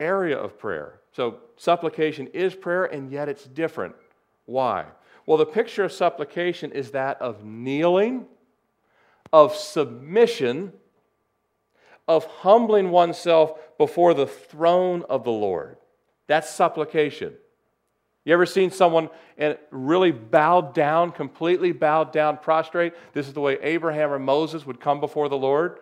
[0.00, 1.00] area of prayer.
[1.12, 3.94] So, supplication is prayer, and yet it's different.
[4.46, 4.86] Why?
[5.26, 8.26] Well, the picture of supplication is that of kneeling,
[9.32, 10.72] of submission,
[12.06, 15.76] of humbling oneself before the throne of the Lord.
[16.26, 17.34] That's supplication.
[18.24, 22.92] You ever seen someone and really bowed down, completely bowed down, prostrate?
[23.12, 25.78] This is the way Abraham or Moses would come before the Lord.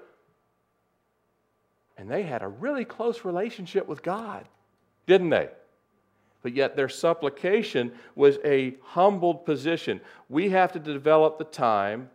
[1.98, 4.46] And they had a really close relationship with God
[5.06, 5.48] didn't they?
[6.42, 10.00] But yet their supplication was a humbled position.
[10.28, 12.10] We have to develop the time,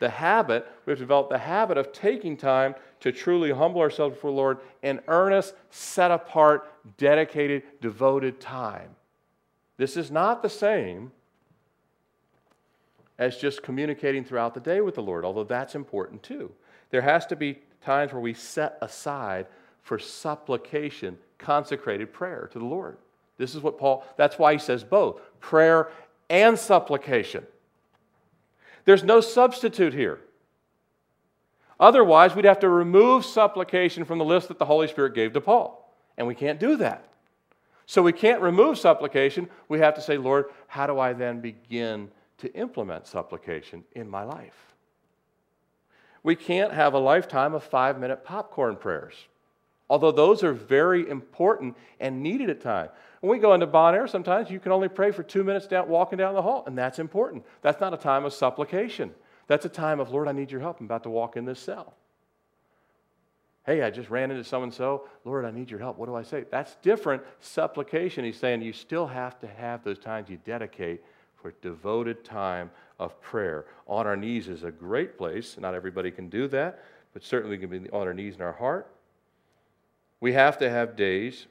[0.00, 4.14] the habit, we have to develop the habit of taking time to truly humble ourselves
[4.14, 8.90] before the Lord in earnest, set apart, dedicated, devoted time.
[9.76, 11.12] This is not the same
[13.18, 16.50] as just communicating throughout the day with the Lord, although that's important too.
[16.90, 19.46] There has to be times where we set aside
[19.82, 22.96] for supplication consecrated prayer to the Lord.
[23.38, 25.90] This is what Paul, that's why he says both prayer
[26.28, 27.46] and supplication.
[28.86, 30.20] There's no substitute here.
[31.78, 35.40] Otherwise, we'd have to remove supplication from the list that the Holy Spirit gave to
[35.42, 35.94] Paul.
[36.16, 37.06] And we can't do that.
[37.84, 39.48] So we can't remove supplication.
[39.68, 44.24] We have to say, Lord, how do I then begin to implement supplication in my
[44.24, 44.74] life?
[46.22, 49.14] We can't have a lifetime of five minute popcorn prayers
[49.88, 52.90] although those are very important and needed at times.
[53.20, 55.88] When we go into Bon Air, sometimes you can only pray for two minutes down,
[55.88, 57.44] walking down the hall, and that's important.
[57.62, 59.14] That's not a time of supplication.
[59.46, 60.80] That's a time of, Lord, I need your help.
[60.80, 61.94] I'm about to walk in this cell.
[63.64, 65.08] Hey, I just ran into so and so.
[65.24, 65.98] Lord, I need your help.
[65.98, 66.44] What do I say?
[66.50, 68.24] That's different supplication.
[68.24, 71.02] He's saying you still have to have those times you dedicate
[71.34, 73.66] for devoted time of prayer.
[73.88, 75.56] On our knees is a great place.
[75.58, 78.52] Not everybody can do that, but certainly we can be on our knees in our
[78.52, 78.88] heart.
[80.20, 81.46] We have to have days.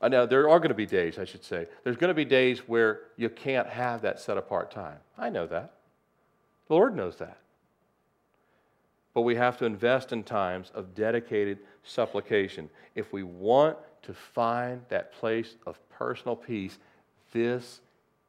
[0.00, 1.66] Uh, now, there are going to be days, I should say.
[1.84, 4.98] There's going to be days where you can't have that set apart time.
[5.16, 5.74] I know that.
[6.68, 7.38] The Lord knows that.
[9.14, 12.70] But we have to invest in times of dedicated supplication.
[12.94, 16.78] If we want to find that place of personal peace,
[17.32, 17.80] this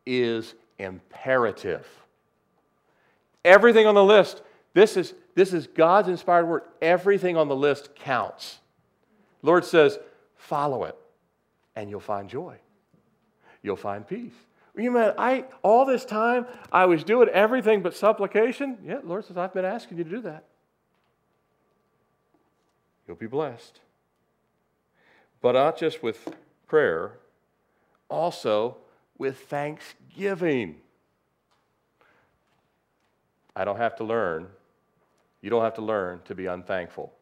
[0.06, 1.88] is imperative.
[3.46, 4.42] Everything on the list,
[4.74, 6.64] this is, this is God's inspired word.
[6.82, 8.60] Everything on the list counts.
[9.44, 10.00] Lord says,
[10.36, 10.98] follow it,
[11.76, 12.56] and you'll find joy.
[13.62, 14.34] You'll find peace.
[14.76, 18.80] You mean I all this time I was doing everything but supplication?
[18.84, 20.46] Yeah, Lord says, I've been asking you to do that.
[23.08, 23.82] You'll be blessed.
[25.42, 26.34] But not just with
[26.68, 27.12] prayer,
[28.10, 28.78] also
[29.18, 30.78] with thanksgiving.
[33.56, 34.48] I don't have to learn.
[35.42, 37.14] You don't have to learn to be unthankful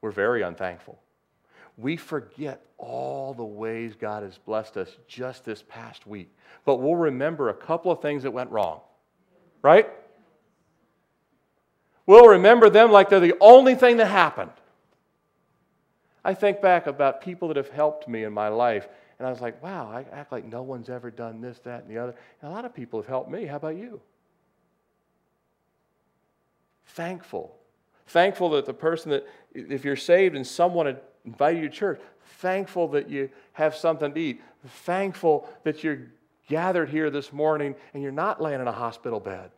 [0.00, 0.98] we're very unthankful.
[1.76, 6.34] We forget all the ways God has blessed us just this past week.
[6.64, 8.80] But we'll remember a couple of things that went wrong,
[9.62, 9.88] right?
[12.06, 14.50] We'll remember them like they're the only thing that happened.
[16.24, 19.40] I think back about people that have helped me in my life, and I was
[19.40, 22.14] like, wow, I act like no one's ever done this, that, and the other.
[22.40, 23.46] And a lot of people have helped me.
[23.46, 24.00] How about you?
[26.86, 27.57] Thankful
[28.08, 32.00] Thankful that the person that, if you're saved and someone invited you to church,
[32.38, 34.42] thankful that you have something to eat.
[34.66, 36.08] Thankful that you're
[36.48, 39.50] gathered here this morning and you're not laying in a hospital bed.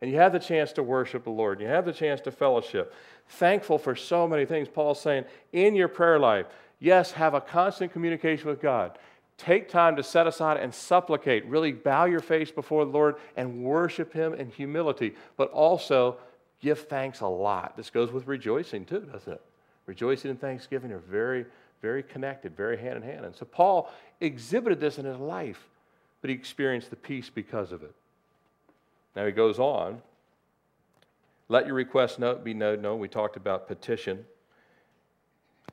[0.00, 1.60] And you have the chance to worship the Lord.
[1.60, 2.94] You have the chance to fellowship.
[3.26, 4.68] Thankful for so many things.
[4.68, 6.46] Paul's saying, in your prayer life,
[6.78, 8.98] yes, have a constant communication with God.
[9.38, 11.46] Take time to set aside and supplicate.
[11.46, 16.18] Really bow your face before the Lord and worship Him in humility, but also
[16.60, 17.76] give thanks a lot.
[17.76, 19.42] This goes with rejoicing too, doesn't it?
[19.86, 21.46] Rejoicing and thanksgiving are very,
[21.80, 23.24] very connected, very hand in hand.
[23.24, 23.90] And so Paul
[24.20, 25.68] exhibited this in his life,
[26.20, 27.94] but he experienced the peace because of it.
[29.16, 30.02] Now he goes on.
[31.48, 32.82] Let your request note be known.
[32.82, 34.26] No, we talked about petition.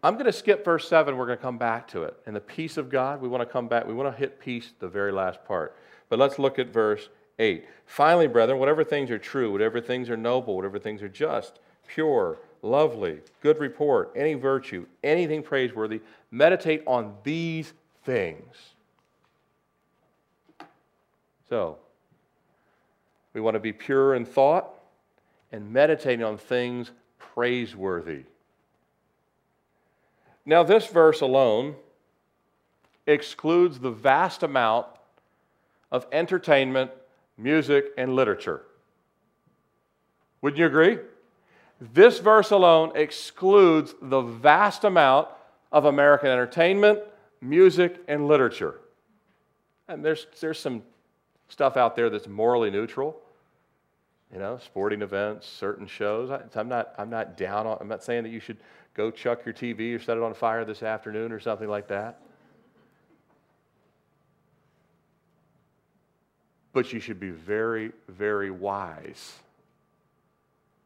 [0.02, 1.18] I'm going to skip verse 7.
[1.18, 2.16] We're going to come back to it.
[2.26, 3.86] And the peace of God, we want to come back.
[3.86, 5.76] We want to hit peace, the very last part.
[6.10, 7.10] But let's look at verse
[7.40, 7.66] 8.
[7.86, 12.38] Finally, brethren, whatever things are true, whatever things are noble, whatever things are just, pure,
[12.62, 17.74] lovely, good report, any virtue, anything praiseworthy, meditate on these
[18.04, 18.56] things.
[21.50, 21.78] So,
[23.34, 24.70] we want to be pure in thought
[25.52, 28.24] and meditating on things praiseworthy.
[30.46, 31.76] Now, this verse alone
[33.08, 34.88] excludes the vast amount
[35.92, 36.92] of entertainment,
[37.38, 38.62] music, and literature.
[40.42, 41.00] Wouldn't you agree?
[41.82, 45.28] This verse alone excludes the vast amount
[45.72, 47.00] of American entertainment,
[47.42, 48.80] music, and literature.
[49.88, 50.84] And there's, there's some
[51.50, 53.20] stuff out there that's morally neutral,
[54.32, 56.32] you know, sporting events, certain shows.
[56.32, 58.58] I, am not, I'm not down on, I'm not saying that you should
[58.94, 62.22] go chuck your TV or set it on fire this afternoon or something like that.
[66.76, 69.36] But you should be very, very wise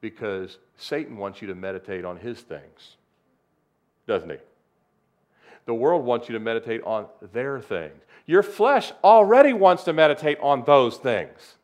[0.02, 2.96] because Satan wants you to meditate on his things,
[4.06, 4.38] doesn't he?
[5.66, 8.04] The world wants you to meditate on their things.
[8.28, 11.56] Your flesh already wants to meditate on those things.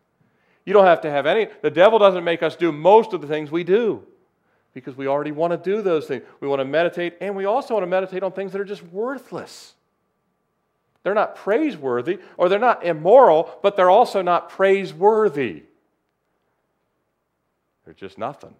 [0.66, 3.28] You don't have to have any, the devil doesn't make us do most of the
[3.28, 4.04] things we do
[4.74, 6.24] because we already want to do those things.
[6.40, 8.82] We want to meditate, and we also want to meditate on things that are just
[8.86, 9.75] worthless.
[11.06, 15.62] They're not praiseworthy or they're not immoral, but they're also not praiseworthy.
[17.86, 18.56] They're just nothing.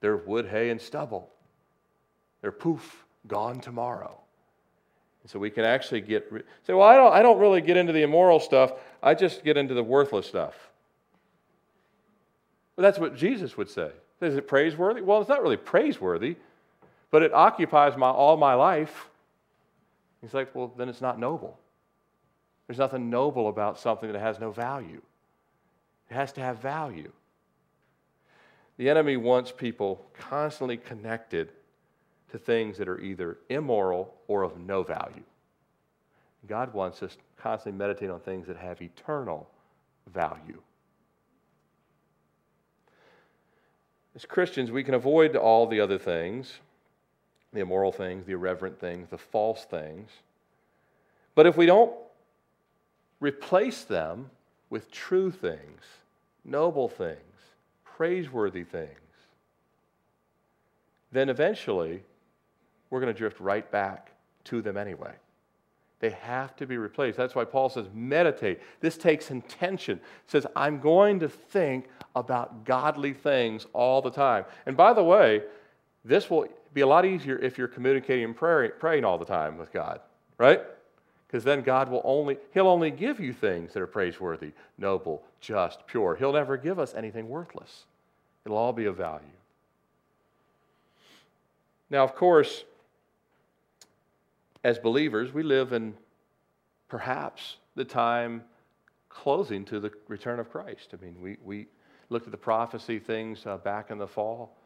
[0.00, 1.28] They're wood, hay, and stubble.
[2.40, 4.18] They're poof, gone tomorrow.
[5.22, 6.32] And so we can actually get
[6.66, 8.72] say, well, I don't, I don't really get into the immoral stuff.
[9.02, 10.54] I just get into the worthless stuff.
[12.74, 13.90] Well, that's what Jesus would say.
[14.22, 15.02] Is it praiseworthy?
[15.02, 16.36] Well, it's not really praiseworthy,
[17.10, 19.10] but it occupies my, all my life.
[20.24, 21.58] He's like, well, then it's not noble.
[22.66, 25.02] There's nothing noble about something that has no value.
[26.10, 27.12] It has to have value.
[28.78, 31.52] The enemy wants people constantly connected
[32.30, 35.24] to things that are either immoral or of no value.
[36.48, 39.46] God wants us to constantly meditate on things that have eternal
[40.10, 40.62] value.
[44.14, 46.60] As Christians, we can avoid all the other things
[47.54, 50.10] the immoral things, the irreverent things, the false things.
[51.34, 51.92] But if we don't
[53.20, 54.30] replace them
[54.70, 55.82] with true things,
[56.44, 57.18] noble things,
[57.84, 58.90] praiseworthy things,
[61.12, 62.02] then eventually
[62.90, 64.10] we're going to drift right back
[64.44, 65.12] to them anyway.
[66.00, 67.16] They have to be replaced.
[67.16, 68.60] That's why Paul says, meditate.
[68.80, 70.00] This takes intention.
[70.26, 74.44] Says, I'm going to think about godly things all the time.
[74.66, 75.42] And by the way,
[76.04, 79.56] this will be a lot easier if you're communicating and praying, praying all the time
[79.56, 80.00] with God,
[80.38, 80.60] right?
[81.26, 85.86] Because then God will only, He'll only give you things that are praiseworthy, noble, just,
[85.86, 86.14] pure.
[86.16, 87.84] He'll never give us anything worthless.
[88.44, 89.24] It'll all be of value.
[91.90, 92.64] Now, of course,
[94.62, 95.94] as believers, we live in
[96.88, 98.42] perhaps the time
[99.08, 100.92] closing to the return of Christ.
[100.92, 101.66] I mean, we, we
[102.08, 104.56] looked at the prophecy things uh, back in the fall.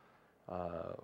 [0.49, 0.95] Uh,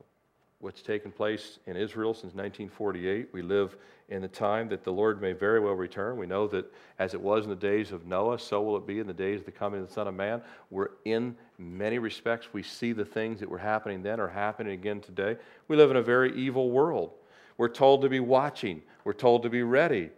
[0.65, 3.29] what's taken place in Israel since 1948.
[3.33, 3.77] We live
[4.09, 6.17] in the time that the Lord may very well return.
[6.17, 8.99] We know that as it was in the days of Noah, so will it be
[8.99, 10.41] in the days of the coming of the Son of Man.
[10.71, 15.03] We're in many respects, we see the things that were happening then are happening again
[15.03, 15.37] today.
[15.69, 17.13] We live in a very evil world.
[17.59, 20.09] We're told to be watching, we're told to be ready.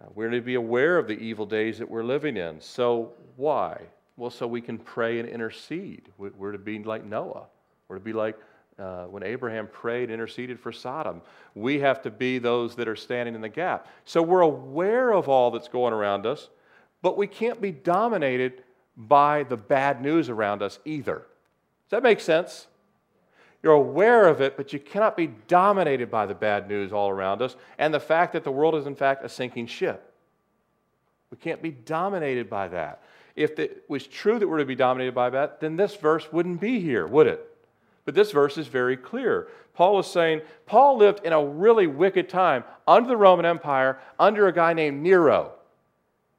[0.00, 2.60] Uh, we're to be aware of the evil days that we're living in.
[2.60, 3.80] So, why?
[4.16, 6.10] Well, so we can pray and intercede.
[6.16, 7.46] We're to be like Noah.
[7.88, 8.38] We're to be like
[8.78, 11.22] uh, when Abraham prayed, interceded for Sodom.
[11.54, 13.86] We have to be those that are standing in the gap.
[14.04, 16.48] So we're aware of all that's going around us,
[17.02, 18.64] but we can't be dominated
[18.96, 21.18] by the bad news around us either.
[21.88, 22.66] Does that make sense?
[23.62, 27.42] You're aware of it, but you cannot be dominated by the bad news all around
[27.42, 30.12] us and the fact that the world is, in fact, a sinking ship.
[31.30, 33.02] We can't be dominated by that.
[33.36, 36.60] If it was true that we're to be dominated by that, then this verse wouldn't
[36.60, 37.51] be here, would it?
[38.04, 39.48] But this verse is very clear.
[39.74, 44.48] Paul is saying Paul lived in a really wicked time under the Roman Empire, under
[44.48, 45.52] a guy named Nero.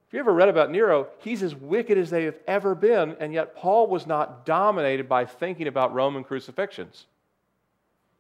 [0.07, 3.34] If you ever read about Nero, he's as wicked as they have ever been, and
[3.34, 7.07] yet Paul was not dominated by thinking about Roman crucifixions,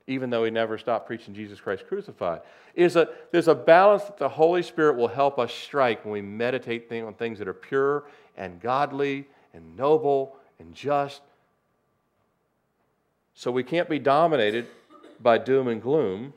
[0.07, 2.41] even though he never stopped preaching Jesus Christ crucified.
[2.73, 6.21] Is a, there's a balance that the Holy Spirit will help us strike when we
[6.21, 8.05] meditate on things that are pure
[8.37, 11.21] and godly and noble and just
[13.33, 14.67] so we can't be dominated
[15.19, 16.33] by doom and gloom.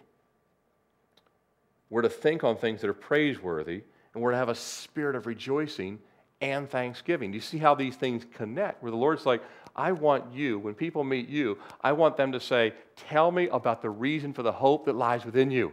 [1.90, 3.82] We're to think on things that are praiseworthy,
[4.14, 5.98] and we're to have a spirit of rejoicing
[6.40, 7.30] and thanksgiving.
[7.30, 8.82] Do you see how these things connect?
[8.82, 9.42] Where the Lord's like,
[9.74, 12.72] I want you, when people meet you, I want them to say,
[13.08, 15.72] Tell me about the reason for the hope that lies within you.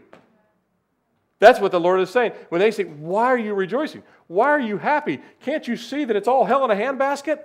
[1.40, 2.34] That's what the Lord is saying.
[2.50, 4.04] When they say, Why are you rejoicing?
[4.28, 5.20] Why are you happy?
[5.42, 7.40] Can't you see that it's all hell in a handbasket?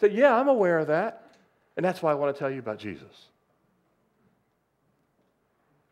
[0.00, 1.27] Say, Yeah, I'm aware of that.
[1.78, 3.28] And that's why I want to tell you about Jesus.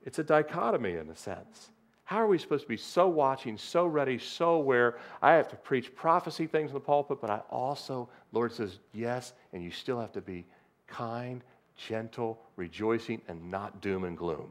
[0.05, 1.71] It's a dichotomy in a sense.
[2.03, 4.99] How are we supposed to be so watching, so ready, so aware?
[5.23, 9.33] I have to preach prophecy things in the pulpit, but I also, Lord says, yes,
[9.53, 10.45] and you still have to be
[10.89, 11.45] kind,
[11.77, 14.51] gentle, rejoicing, and not doom and gloom.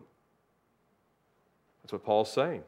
[1.84, 2.64] That's what Paul's saying.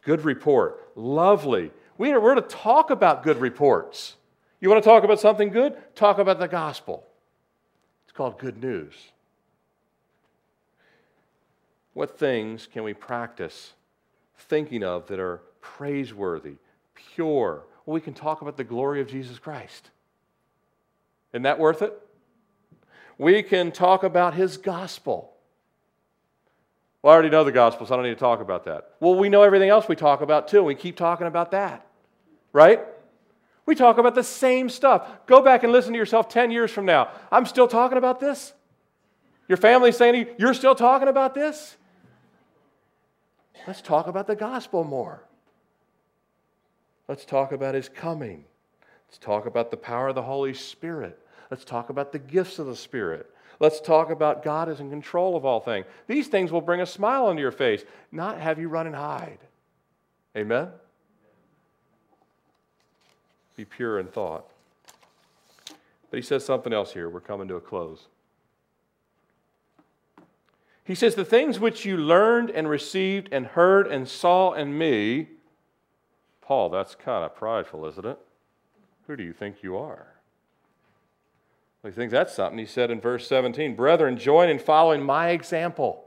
[0.00, 0.92] Good report.
[0.96, 1.70] Lovely.
[1.98, 4.16] We are, we're to talk about good reports.
[4.62, 5.76] You want to talk about something good?
[5.94, 7.06] Talk about the gospel.
[8.12, 8.92] It's called good news.
[11.94, 13.72] What things can we practice
[14.36, 16.56] thinking of that are praiseworthy,
[16.94, 17.62] pure?
[17.86, 19.88] Well, we can talk about the glory of Jesus Christ.
[21.32, 21.98] Isn't that worth it?
[23.16, 25.32] We can talk about his gospel.
[27.00, 28.90] Well, I already know the gospel, so I don't need to talk about that.
[29.00, 30.62] Well, we know everything else we talk about too.
[30.62, 31.86] We keep talking about that,
[32.52, 32.84] right?
[33.64, 35.06] We talk about the same stuff.
[35.26, 37.10] Go back and listen to yourself 10 years from now.
[37.30, 38.52] I'm still talking about this?
[39.48, 41.76] Your family's saying, You're still talking about this?
[43.66, 45.22] Let's talk about the gospel more.
[47.08, 48.44] Let's talk about his coming.
[49.08, 51.18] Let's talk about the power of the Holy Spirit.
[51.50, 53.28] Let's talk about the gifts of the Spirit.
[53.60, 55.86] Let's talk about God is in control of all things.
[56.08, 59.38] These things will bring a smile onto your face, not have you run and hide.
[60.36, 60.68] Amen?
[63.56, 64.46] Be pure in thought.
[66.10, 67.08] But he says something else here.
[67.08, 68.06] We're coming to a close.
[70.84, 75.28] He says, The things which you learned and received and heard and saw in me,
[76.40, 78.18] Paul, that's kind of prideful, isn't it?
[79.06, 80.06] Who do you think you are?
[81.82, 82.58] Well, you think that's something?
[82.58, 86.04] He said in verse 17, Brethren, join in following my example.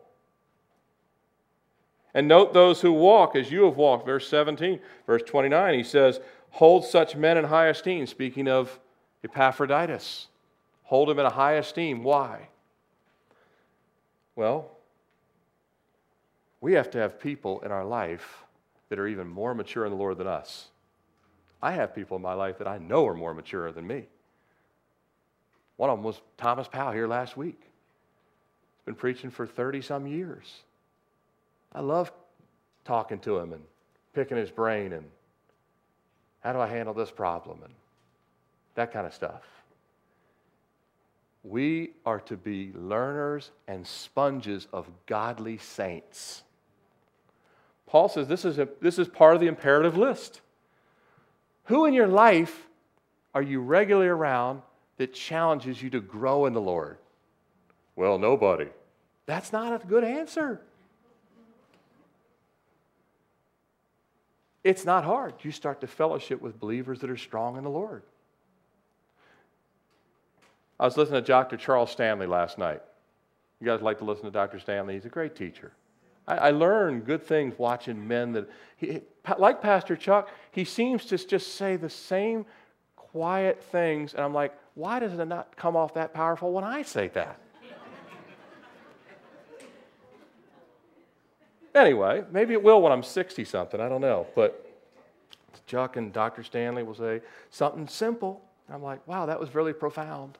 [2.13, 4.05] And note those who walk as you have walked.
[4.05, 4.79] Verse 17.
[5.05, 6.21] Verse 29, he says,
[6.55, 8.07] Hold such men in high esteem.
[8.07, 8.79] Speaking of
[9.25, 10.27] Epaphroditus,
[10.83, 12.01] hold him in a high esteem.
[12.01, 12.47] Why?
[14.37, 14.71] Well,
[16.61, 18.45] we have to have people in our life
[18.87, 20.69] that are even more mature in the Lord than us.
[21.61, 24.05] I have people in my life that I know are more mature than me.
[25.75, 27.59] One of them was Thomas Powell here last week.
[27.59, 30.61] He's been preaching for 30 some years.
[31.73, 32.13] I love
[32.85, 33.63] talking to him and
[34.13, 35.07] picking his brain and
[36.45, 37.73] how do I handle this problem and
[38.75, 39.41] that kind of stuff.
[41.43, 46.43] We are to be learners and sponges of godly saints.
[47.87, 50.41] Paul says this is, a, this is part of the imperative list.
[51.63, 52.67] Who in your life
[53.33, 54.61] are you regularly around
[54.97, 56.99] that challenges you to grow in the Lord?
[57.95, 58.67] Well, nobody.
[59.25, 60.61] That's not a good answer.
[64.65, 65.35] It's not hard.
[65.43, 68.01] You start to fellowship with believers that are strong in the Lord.
[70.79, 71.55] I was listening to Dr.
[71.55, 72.81] Charles Stanley last night.
[73.61, 74.59] You guys like to listen to Dr.
[74.59, 74.95] Stanley?
[74.95, 75.71] He's a great teacher.
[76.27, 79.01] I, I learned good things watching men that, he,
[79.37, 82.47] like Pastor Chuck, he seems to just say the same
[82.95, 86.81] quiet things, and I'm like, why does it not come off that powerful when I
[86.81, 87.39] say that?
[91.75, 93.79] Anyway, maybe it will when I'm 60 something.
[93.79, 94.25] I don't know.
[94.35, 94.65] But
[95.67, 96.43] Chuck and Dr.
[96.43, 98.41] Stanley will say something simple.
[98.69, 100.37] I'm like, wow, that was really profound.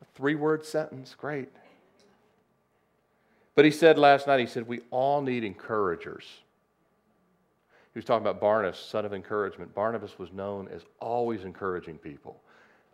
[0.00, 1.48] A three word sentence, great.
[3.54, 6.24] But he said last night, he said, we all need encouragers.
[7.92, 9.74] He was talking about Barnabas, son of encouragement.
[9.74, 12.40] Barnabas was known as always encouraging people.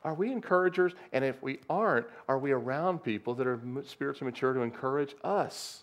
[0.09, 0.94] Are we encouragers?
[1.12, 5.82] And if we aren't, are we around people that are spiritually mature to encourage us?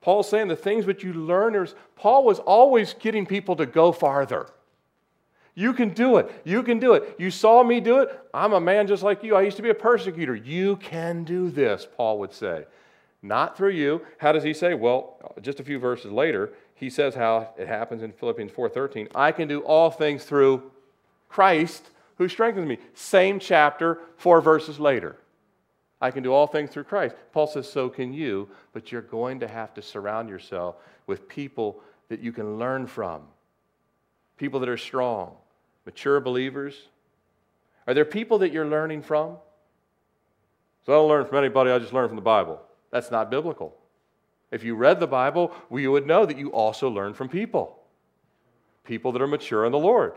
[0.00, 4.48] Paul's saying the things which you learners, Paul was always getting people to go farther.
[5.54, 6.32] You can do it.
[6.44, 7.14] You can do it.
[7.18, 8.08] You saw me do it.
[8.32, 9.36] I'm a man just like you.
[9.36, 10.34] I used to be a persecutor.
[10.34, 12.64] You can do this, Paul would say.
[13.20, 14.00] Not through you.
[14.16, 14.72] How does he say?
[14.72, 19.08] Well, just a few verses later, he says how it happens in Philippians 4:13.
[19.14, 20.70] I can do all things through
[21.28, 21.90] Christ
[22.22, 22.78] who strengthens me.
[22.94, 25.16] Same chapter, four verses later.
[26.00, 27.14] I can do all things through Christ.
[27.32, 31.80] Paul says, so can you, but you're going to have to surround yourself with people
[32.08, 33.22] that you can learn from,
[34.36, 35.34] people that are strong,
[35.86, 36.88] mature believers.
[37.86, 39.36] Are there people that you're learning from?
[40.84, 42.60] So I don't learn from anybody, I just learn from the Bible.
[42.90, 43.76] That's not biblical.
[44.50, 47.78] If you read the Bible, you would know that you also learn from people.
[48.84, 50.14] People that are mature in the Lord.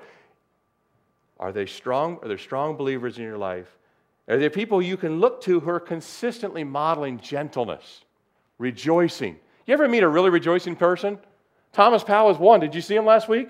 [1.40, 2.20] Are they strong?
[2.22, 3.68] Are there strong believers in your life?
[4.28, 8.04] Are there people you can look to who are consistently modeling gentleness,
[8.58, 9.38] rejoicing?
[9.68, 11.20] You ever meet a really rejoicing person?
[11.74, 12.60] Thomas Powell is one.
[12.60, 13.50] Did you see him last week?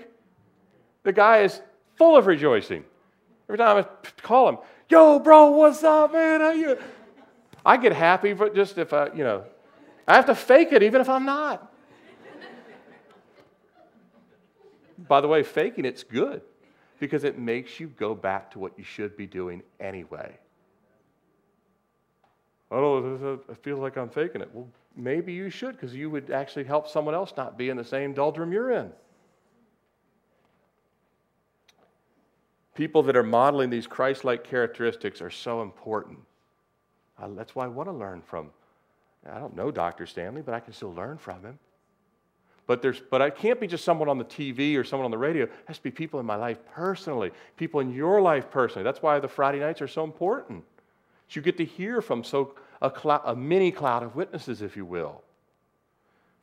[1.03, 1.61] The guy is
[1.95, 2.83] full of rejoicing.
[3.47, 4.57] Every time I call him,
[4.89, 6.41] yo, bro, what's up, man?
[6.41, 6.77] How you?
[7.63, 9.43] I get happy, but just if I, you know,
[10.07, 11.71] I have to fake it even if I'm not.
[15.07, 16.41] By the way, faking it's good
[17.05, 20.37] because it makes you go back to what you should be doing anyway.
[22.71, 24.49] Oh, it feels like I'm faking it.
[24.53, 27.83] Well, maybe you should because you would actually help someone else not be in the
[27.83, 28.91] same doldrum you're in.
[32.73, 36.19] People that are modeling these Christ like characteristics are so important.
[37.29, 38.49] that's why I want to learn from.
[39.31, 40.05] I don't know Dr.
[40.05, 41.57] Stanley, but I can still learn from him.
[42.67, 45.17] But, there's, but I can't be just someone on the TV or someone on the
[45.17, 45.43] radio.
[45.43, 48.83] It has to be people in my life personally, people in your life personally.
[48.83, 50.63] That's why the Friday nights are so important.
[51.29, 52.89] You get to hear from so a,
[53.25, 55.21] a mini cloud of witnesses, if you will.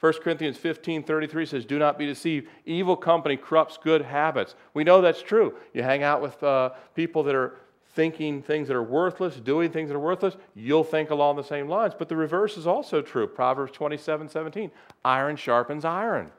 [0.01, 2.49] 1 Corinthians 15 33 says, Do not be deceived.
[2.67, 4.57] Evil company corrupts good habits.
[4.75, 5.55] We know that's true.
[5.73, 7.57] You hang out with uh, people that are
[7.95, 11.69] thinking things that are worthless, doing things that are worthless, you'll think along the same
[11.69, 11.95] lines.
[11.97, 13.27] But the reverse is also true.
[13.27, 14.71] Proverbs 27 17.
[15.05, 16.31] Iron sharpens iron.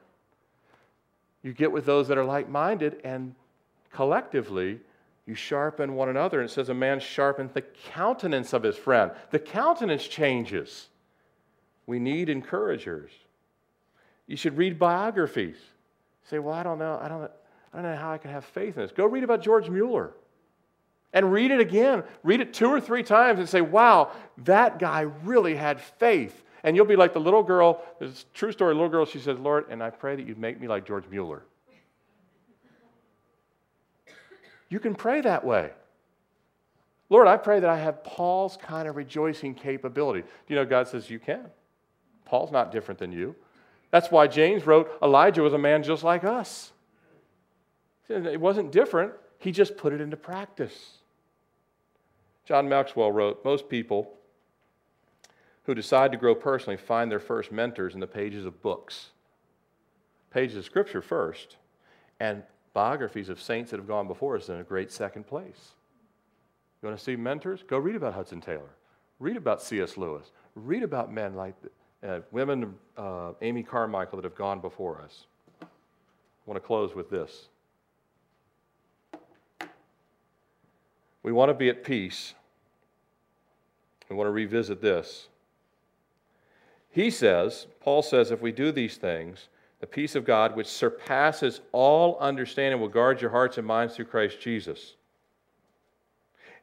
[1.42, 3.34] You get with those that are like minded, and
[3.92, 4.80] collectively,
[5.26, 6.40] you sharpen one another.
[6.40, 9.12] And it says, A man sharpens the countenance of his friend.
[9.30, 10.88] The countenance changes.
[11.86, 13.10] We need encouragers.
[14.26, 15.56] You should read biographies.
[16.28, 16.98] say, Well, I don't know.
[17.00, 17.30] I don't,
[17.72, 18.90] I don't know how I can have faith in this.
[18.90, 20.14] Go read about George Mueller
[21.14, 22.02] and read it again.
[22.22, 26.42] Read it two or three times and say, wow, that guy really had faith.
[26.62, 29.66] And you'll be like the little girl, this true story, little girl, she says, Lord,
[29.70, 31.44] and I pray that you'd make me like George Mueller.
[34.68, 35.70] You can pray that way.
[37.10, 40.26] Lord, I pray that I have Paul's kind of rejoicing capability.
[40.48, 41.46] You know, God says you can.
[42.24, 43.36] Paul's not different than you.
[43.90, 46.72] That's why James wrote Elijah was a man just like us.
[48.08, 50.98] It wasn't different, he just put it into practice.
[52.44, 54.12] John Maxwell wrote Most people
[55.64, 59.10] who decide to grow personally find their first mentors in the pages of books,
[60.30, 61.56] pages of scripture first,
[62.20, 62.42] and
[62.74, 65.72] biographies of saints that have gone before us in a great second place.
[66.82, 67.62] You want to see mentors?
[67.62, 68.76] Go read about Hudson Taylor.
[69.18, 69.96] Read about C.S.
[69.96, 70.32] Lewis.
[70.54, 71.54] Read about men like
[72.06, 75.26] uh, women, uh, Amy Carmichael, that have gone before us.
[75.62, 75.66] I
[76.44, 77.48] want to close with this.
[81.24, 82.34] We want to be at peace.
[84.08, 85.28] We want to revisit this.
[86.90, 89.48] He says, Paul says, if we do these things,
[89.80, 94.04] the peace of God, which surpasses all understanding, will guard your hearts and minds through
[94.04, 94.94] Christ Jesus.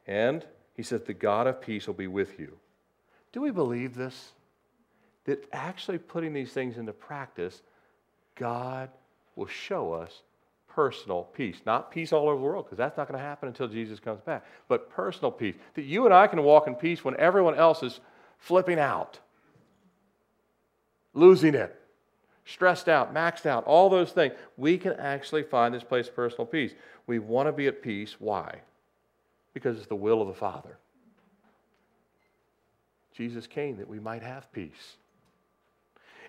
[0.07, 0.45] And
[0.75, 2.57] he says, the God of peace will be with you.
[3.33, 4.31] Do we believe this?
[5.25, 7.61] That actually putting these things into practice,
[8.35, 8.89] God
[9.35, 10.21] will show us
[10.75, 11.61] personal peace.
[11.65, 14.21] Not peace all over the world, because that's not going to happen until Jesus comes
[14.21, 15.55] back, but personal peace.
[15.75, 17.99] That you and I can walk in peace when everyone else is
[18.37, 19.19] flipping out,
[21.13, 21.79] losing it,
[22.45, 24.33] stressed out, maxed out, all those things.
[24.57, 26.73] We can actually find this place of personal peace.
[27.07, 28.15] We want to be at peace.
[28.19, 28.61] Why?
[29.53, 30.77] Because it's the will of the Father.
[33.13, 34.95] Jesus came that we might have peace.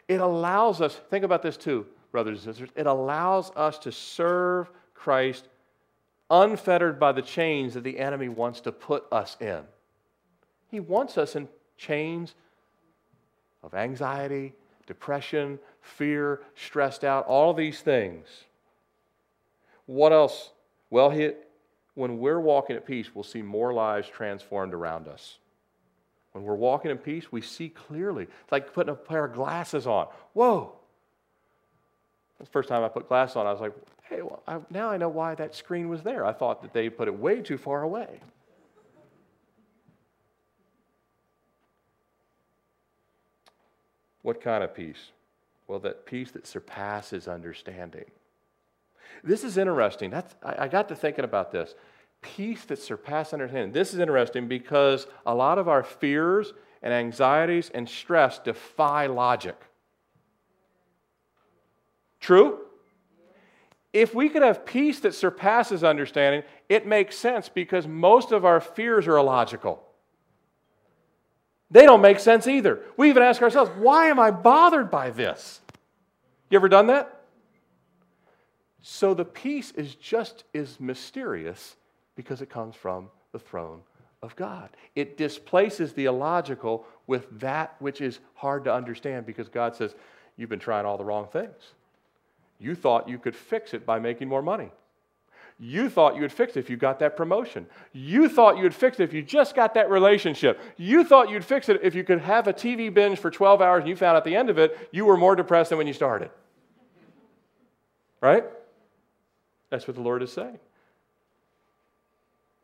[0.08, 2.70] It allows us, think about this too brothers and sisters.
[2.76, 5.48] It allows us to serve Christ
[6.30, 9.62] unfettered by the chains that the enemy wants to put us in.
[10.68, 12.34] He wants us in chains
[13.62, 14.52] of anxiety,
[14.86, 18.26] depression, fear, stressed out, all these things.
[19.86, 20.50] What else?
[20.90, 21.32] Well, he,
[21.94, 25.38] when we're walking at peace, we'll see more lives transformed around us.
[26.32, 28.24] When we're walking in peace, we see clearly.
[28.24, 30.06] It's like putting a pair of glasses on.
[30.32, 30.74] Whoa,
[32.42, 33.72] the first time I put glasses on, I was like,
[34.08, 36.26] hey, well, I, now I know why that screen was there.
[36.26, 38.20] I thought that they put it way too far away.
[44.22, 45.10] What kind of peace?
[45.68, 48.04] Well, that peace that surpasses understanding.
[49.24, 50.10] This is interesting.
[50.10, 51.74] That's, I, I got to thinking about this.
[52.22, 53.72] Peace that surpasses understanding.
[53.72, 59.56] This is interesting because a lot of our fears and anxieties and stress defy logic.
[62.22, 62.60] True?
[63.92, 68.60] If we could have peace that surpasses understanding, it makes sense because most of our
[68.60, 69.82] fears are illogical.
[71.70, 72.80] They don't make sense either.
[72.96, 75.60] We even ask ourselves, why am I bothered by this?
[76.48, 77.20] You ever done that?
[78.80, 81.76] So the peace is just as mysterious
[82.14, 83.80] because it comes from the throne
[84.22, 84.70] of God.
[84.94, 89.94] It displaces the illogical with that which is hard to understand because God says,
[90.36, 91.74] You've been trying all the wrong things.
[92.62, 94.70] You thought you could fix it by making more money.
[95.58, 97.66] You thought you would fix it if you got that promotion.
[97.92, 100.60] You thought you would fix it if you just got that relationship.
[100.76, 103.80] You thought you'd fix it if you could have a TV binge for 12 hours
[103.80, 105.92] and you found at the end of it you were more depressed than when you
[105.92, 106.30] started.
[108.20, 108.44] Right?
[109.70, 110.58] That's what the Lord is saying.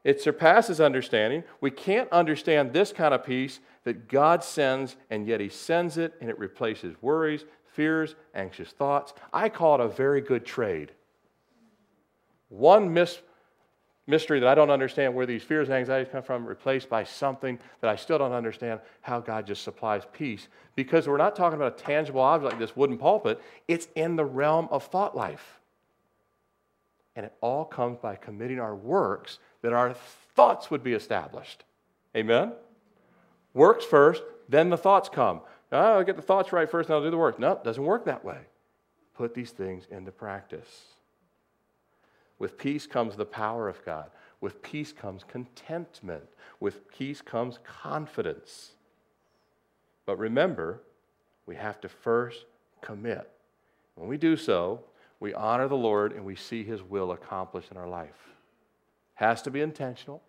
[0.04, 1.44] It surpasses understanding.
[1.60, 6.14] We can't understand this kind of peace that God sends, and yet He sends it,
[6.20, 7.44] and it replaces worries,
[7.78, 9.14] fears, anxious thoughts.
[9.32, 10.90] I call it a very good trade.
[12.48, 13.20] One mis-
[14.08, 17.56] mystery that I don't understand where these fears and anxieties come from, replaced by something
[17.80, 20.48] that I still don't understand how God just supplies peace.
[20.74, 24.24] Because we're not talking about a tangible object like this wooden pulpit, it's in the
[24.24, 25.60] realm of thought life.
[27.14, 29.94] And it all comes by committing our works that our
[30.34, 31.62] thoughts would be established.
[32.16, 32.54] Amen?
[33.54, 35.42] Works first, then the thoughts come.
[35.70, 37.38] Oh, I'll get the thoughts right first, and I'll do the work.
[37.38, 38.38] No, it doesn't work that way.
[39.14, 40.84] Put these things into practice.
[42.38, 44.10] With peace comes the power of God.
[44.40, 46.24] With peace comes contentment.
[46.60, 48.72] With peace comes confidence.
[50.06, 50.82] But remember,
[51.46, 52.46] we have to first
[52.80, 53.28] commit.
[53.96, 54.84] When we do so,
[55.20, 58.36] we honor the Lord and we see His will accomplished in our life.
[59.14, 60.22] Has to be intentional,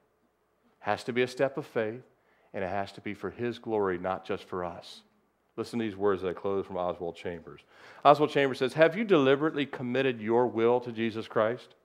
[0.79, 2.01] has to be a step of faith,
[2.53, 5.03] and it has to be for His glory, not just for us.
[5.59, 7.59] Listen to these words that I close from Oswald Chambers.
[8.05, 11.75] Oswald Chambers says, Have you deliberately committed your will to Jesus Christ?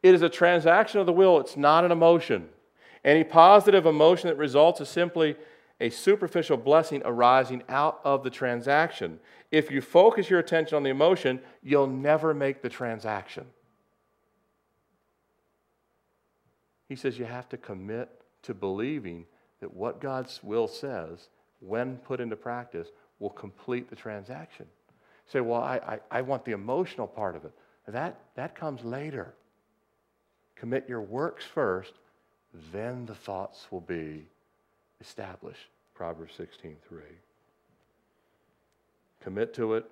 [0.00, 2.48] It is a transaction of the will, it's not an emotion.
[3.04, 5.34] Any positive emotion that results is simply
[5.80, 9.18] a superficial blessing arising out of the transaction.
[9.50, 13.46] If you focus your attention on the emotion, you'll never make the transaction.
[16.88, 18.08] He says you have to commit
[18.42, 19.26] to believing
[19.58, 21.28] that what God's will says,
[21.60, 22.88] when put into practice,
[23.20, 24.66] will complete the transaction.
[24.66, 25.76] You say, well, I,
[26.10, 27.52] I, I want the emotional part of it.
[27.86, 29.34] That, that comes later.
[30.56, 31.92] Commit your works first,
[32.72, 34.26] then the thoughts will be
[35.00, 35.68] established.
[35.94, 36.74] Proverbs 16:3.
[39.22, 39.84] Commit to it,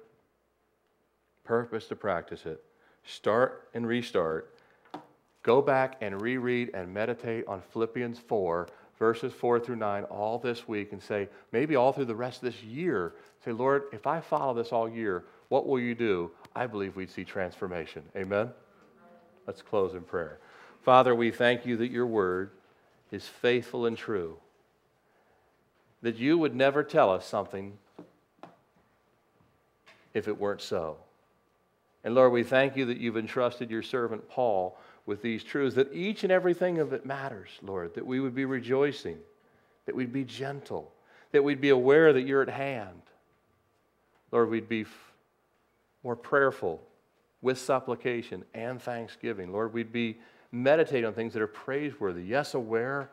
[1.44, 2.62] purpose to practice it,
[3.04, 4.54] start and restart.
[5.42, 8.68] Go back and reread and meditate on Philippians 4,
[8.98, 12.52] verses 4 through 9, all this week, and say, maybe all through the rest of
[12.52, 16.30] this year, say, Lord, if I follow this all year, what will you do?
[16.54, 18.02] I believe we'd see transformation.
[18.16, 18.50] Amen?
[19.46, 20.38] Let's close in prayer.
[20.82, 22.50] Father, we thank you that your word
[23.10, 24.36] is faithful and true,
[26.02, 27.78] that you would never tell us something
[30.14, 30.96] if it weren't so.
[32.04, 34.78] And Lord, we thank you that you've entrusted your servant Paul
[35.08, 38.44] with these truths, that each and everything of it matters, Lord, that we would be
[38.44, 39.16] rejoicing,
[39.86, 40.92] that we'd be gentle,
[41.32, 43.00] that we'd be aware that you're at hand.
[44.30, 44.84] Lord, we'd be
[46.04, 46.82] more prayerful
[47.40, 49.50] with supplication and thanksgiving.
[49.50, 50.18] Lord, we'd be
[50.52, 52.22] meditating on things that are praiseworthy.
[52.22, 53.10] Yes, aware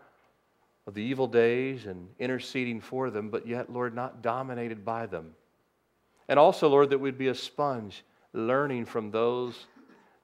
[0.88, 5.34] of the evil days and interceding for them, but yet, Lord, not dominated by them.
[6.28, 9.66] And also, Lord, that we'd be a sponge learning from those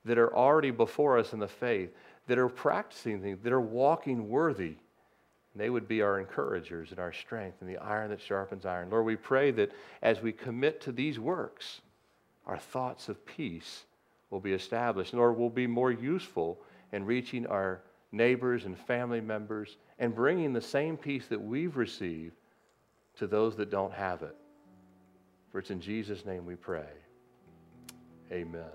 [0.05, 1.91] that are already before us in the faith,
[2.27, 4.75] that are practicing things, that are walking worthy.
[5.53, 8.89] And they would be our encouragers and our strength and the iron that sharpens iron.
[8.89, 9.71] Lord, we pray that
[10.01, 11.81] as we commit to these works,
[12.45, 13.83] our thoughts of peace
[14.29, 16.59] will be established, Lord, we'll be more useful
[16.91, 17.81] in reaching our
[18.11, 22.35] neighbors and family members and bringing the same peace that we've received
[23.17, 24.35] to those that don't have it.
[25.51, 26.87] For it's in Jesus' name we pray.
[28.31, 28.71] Amen.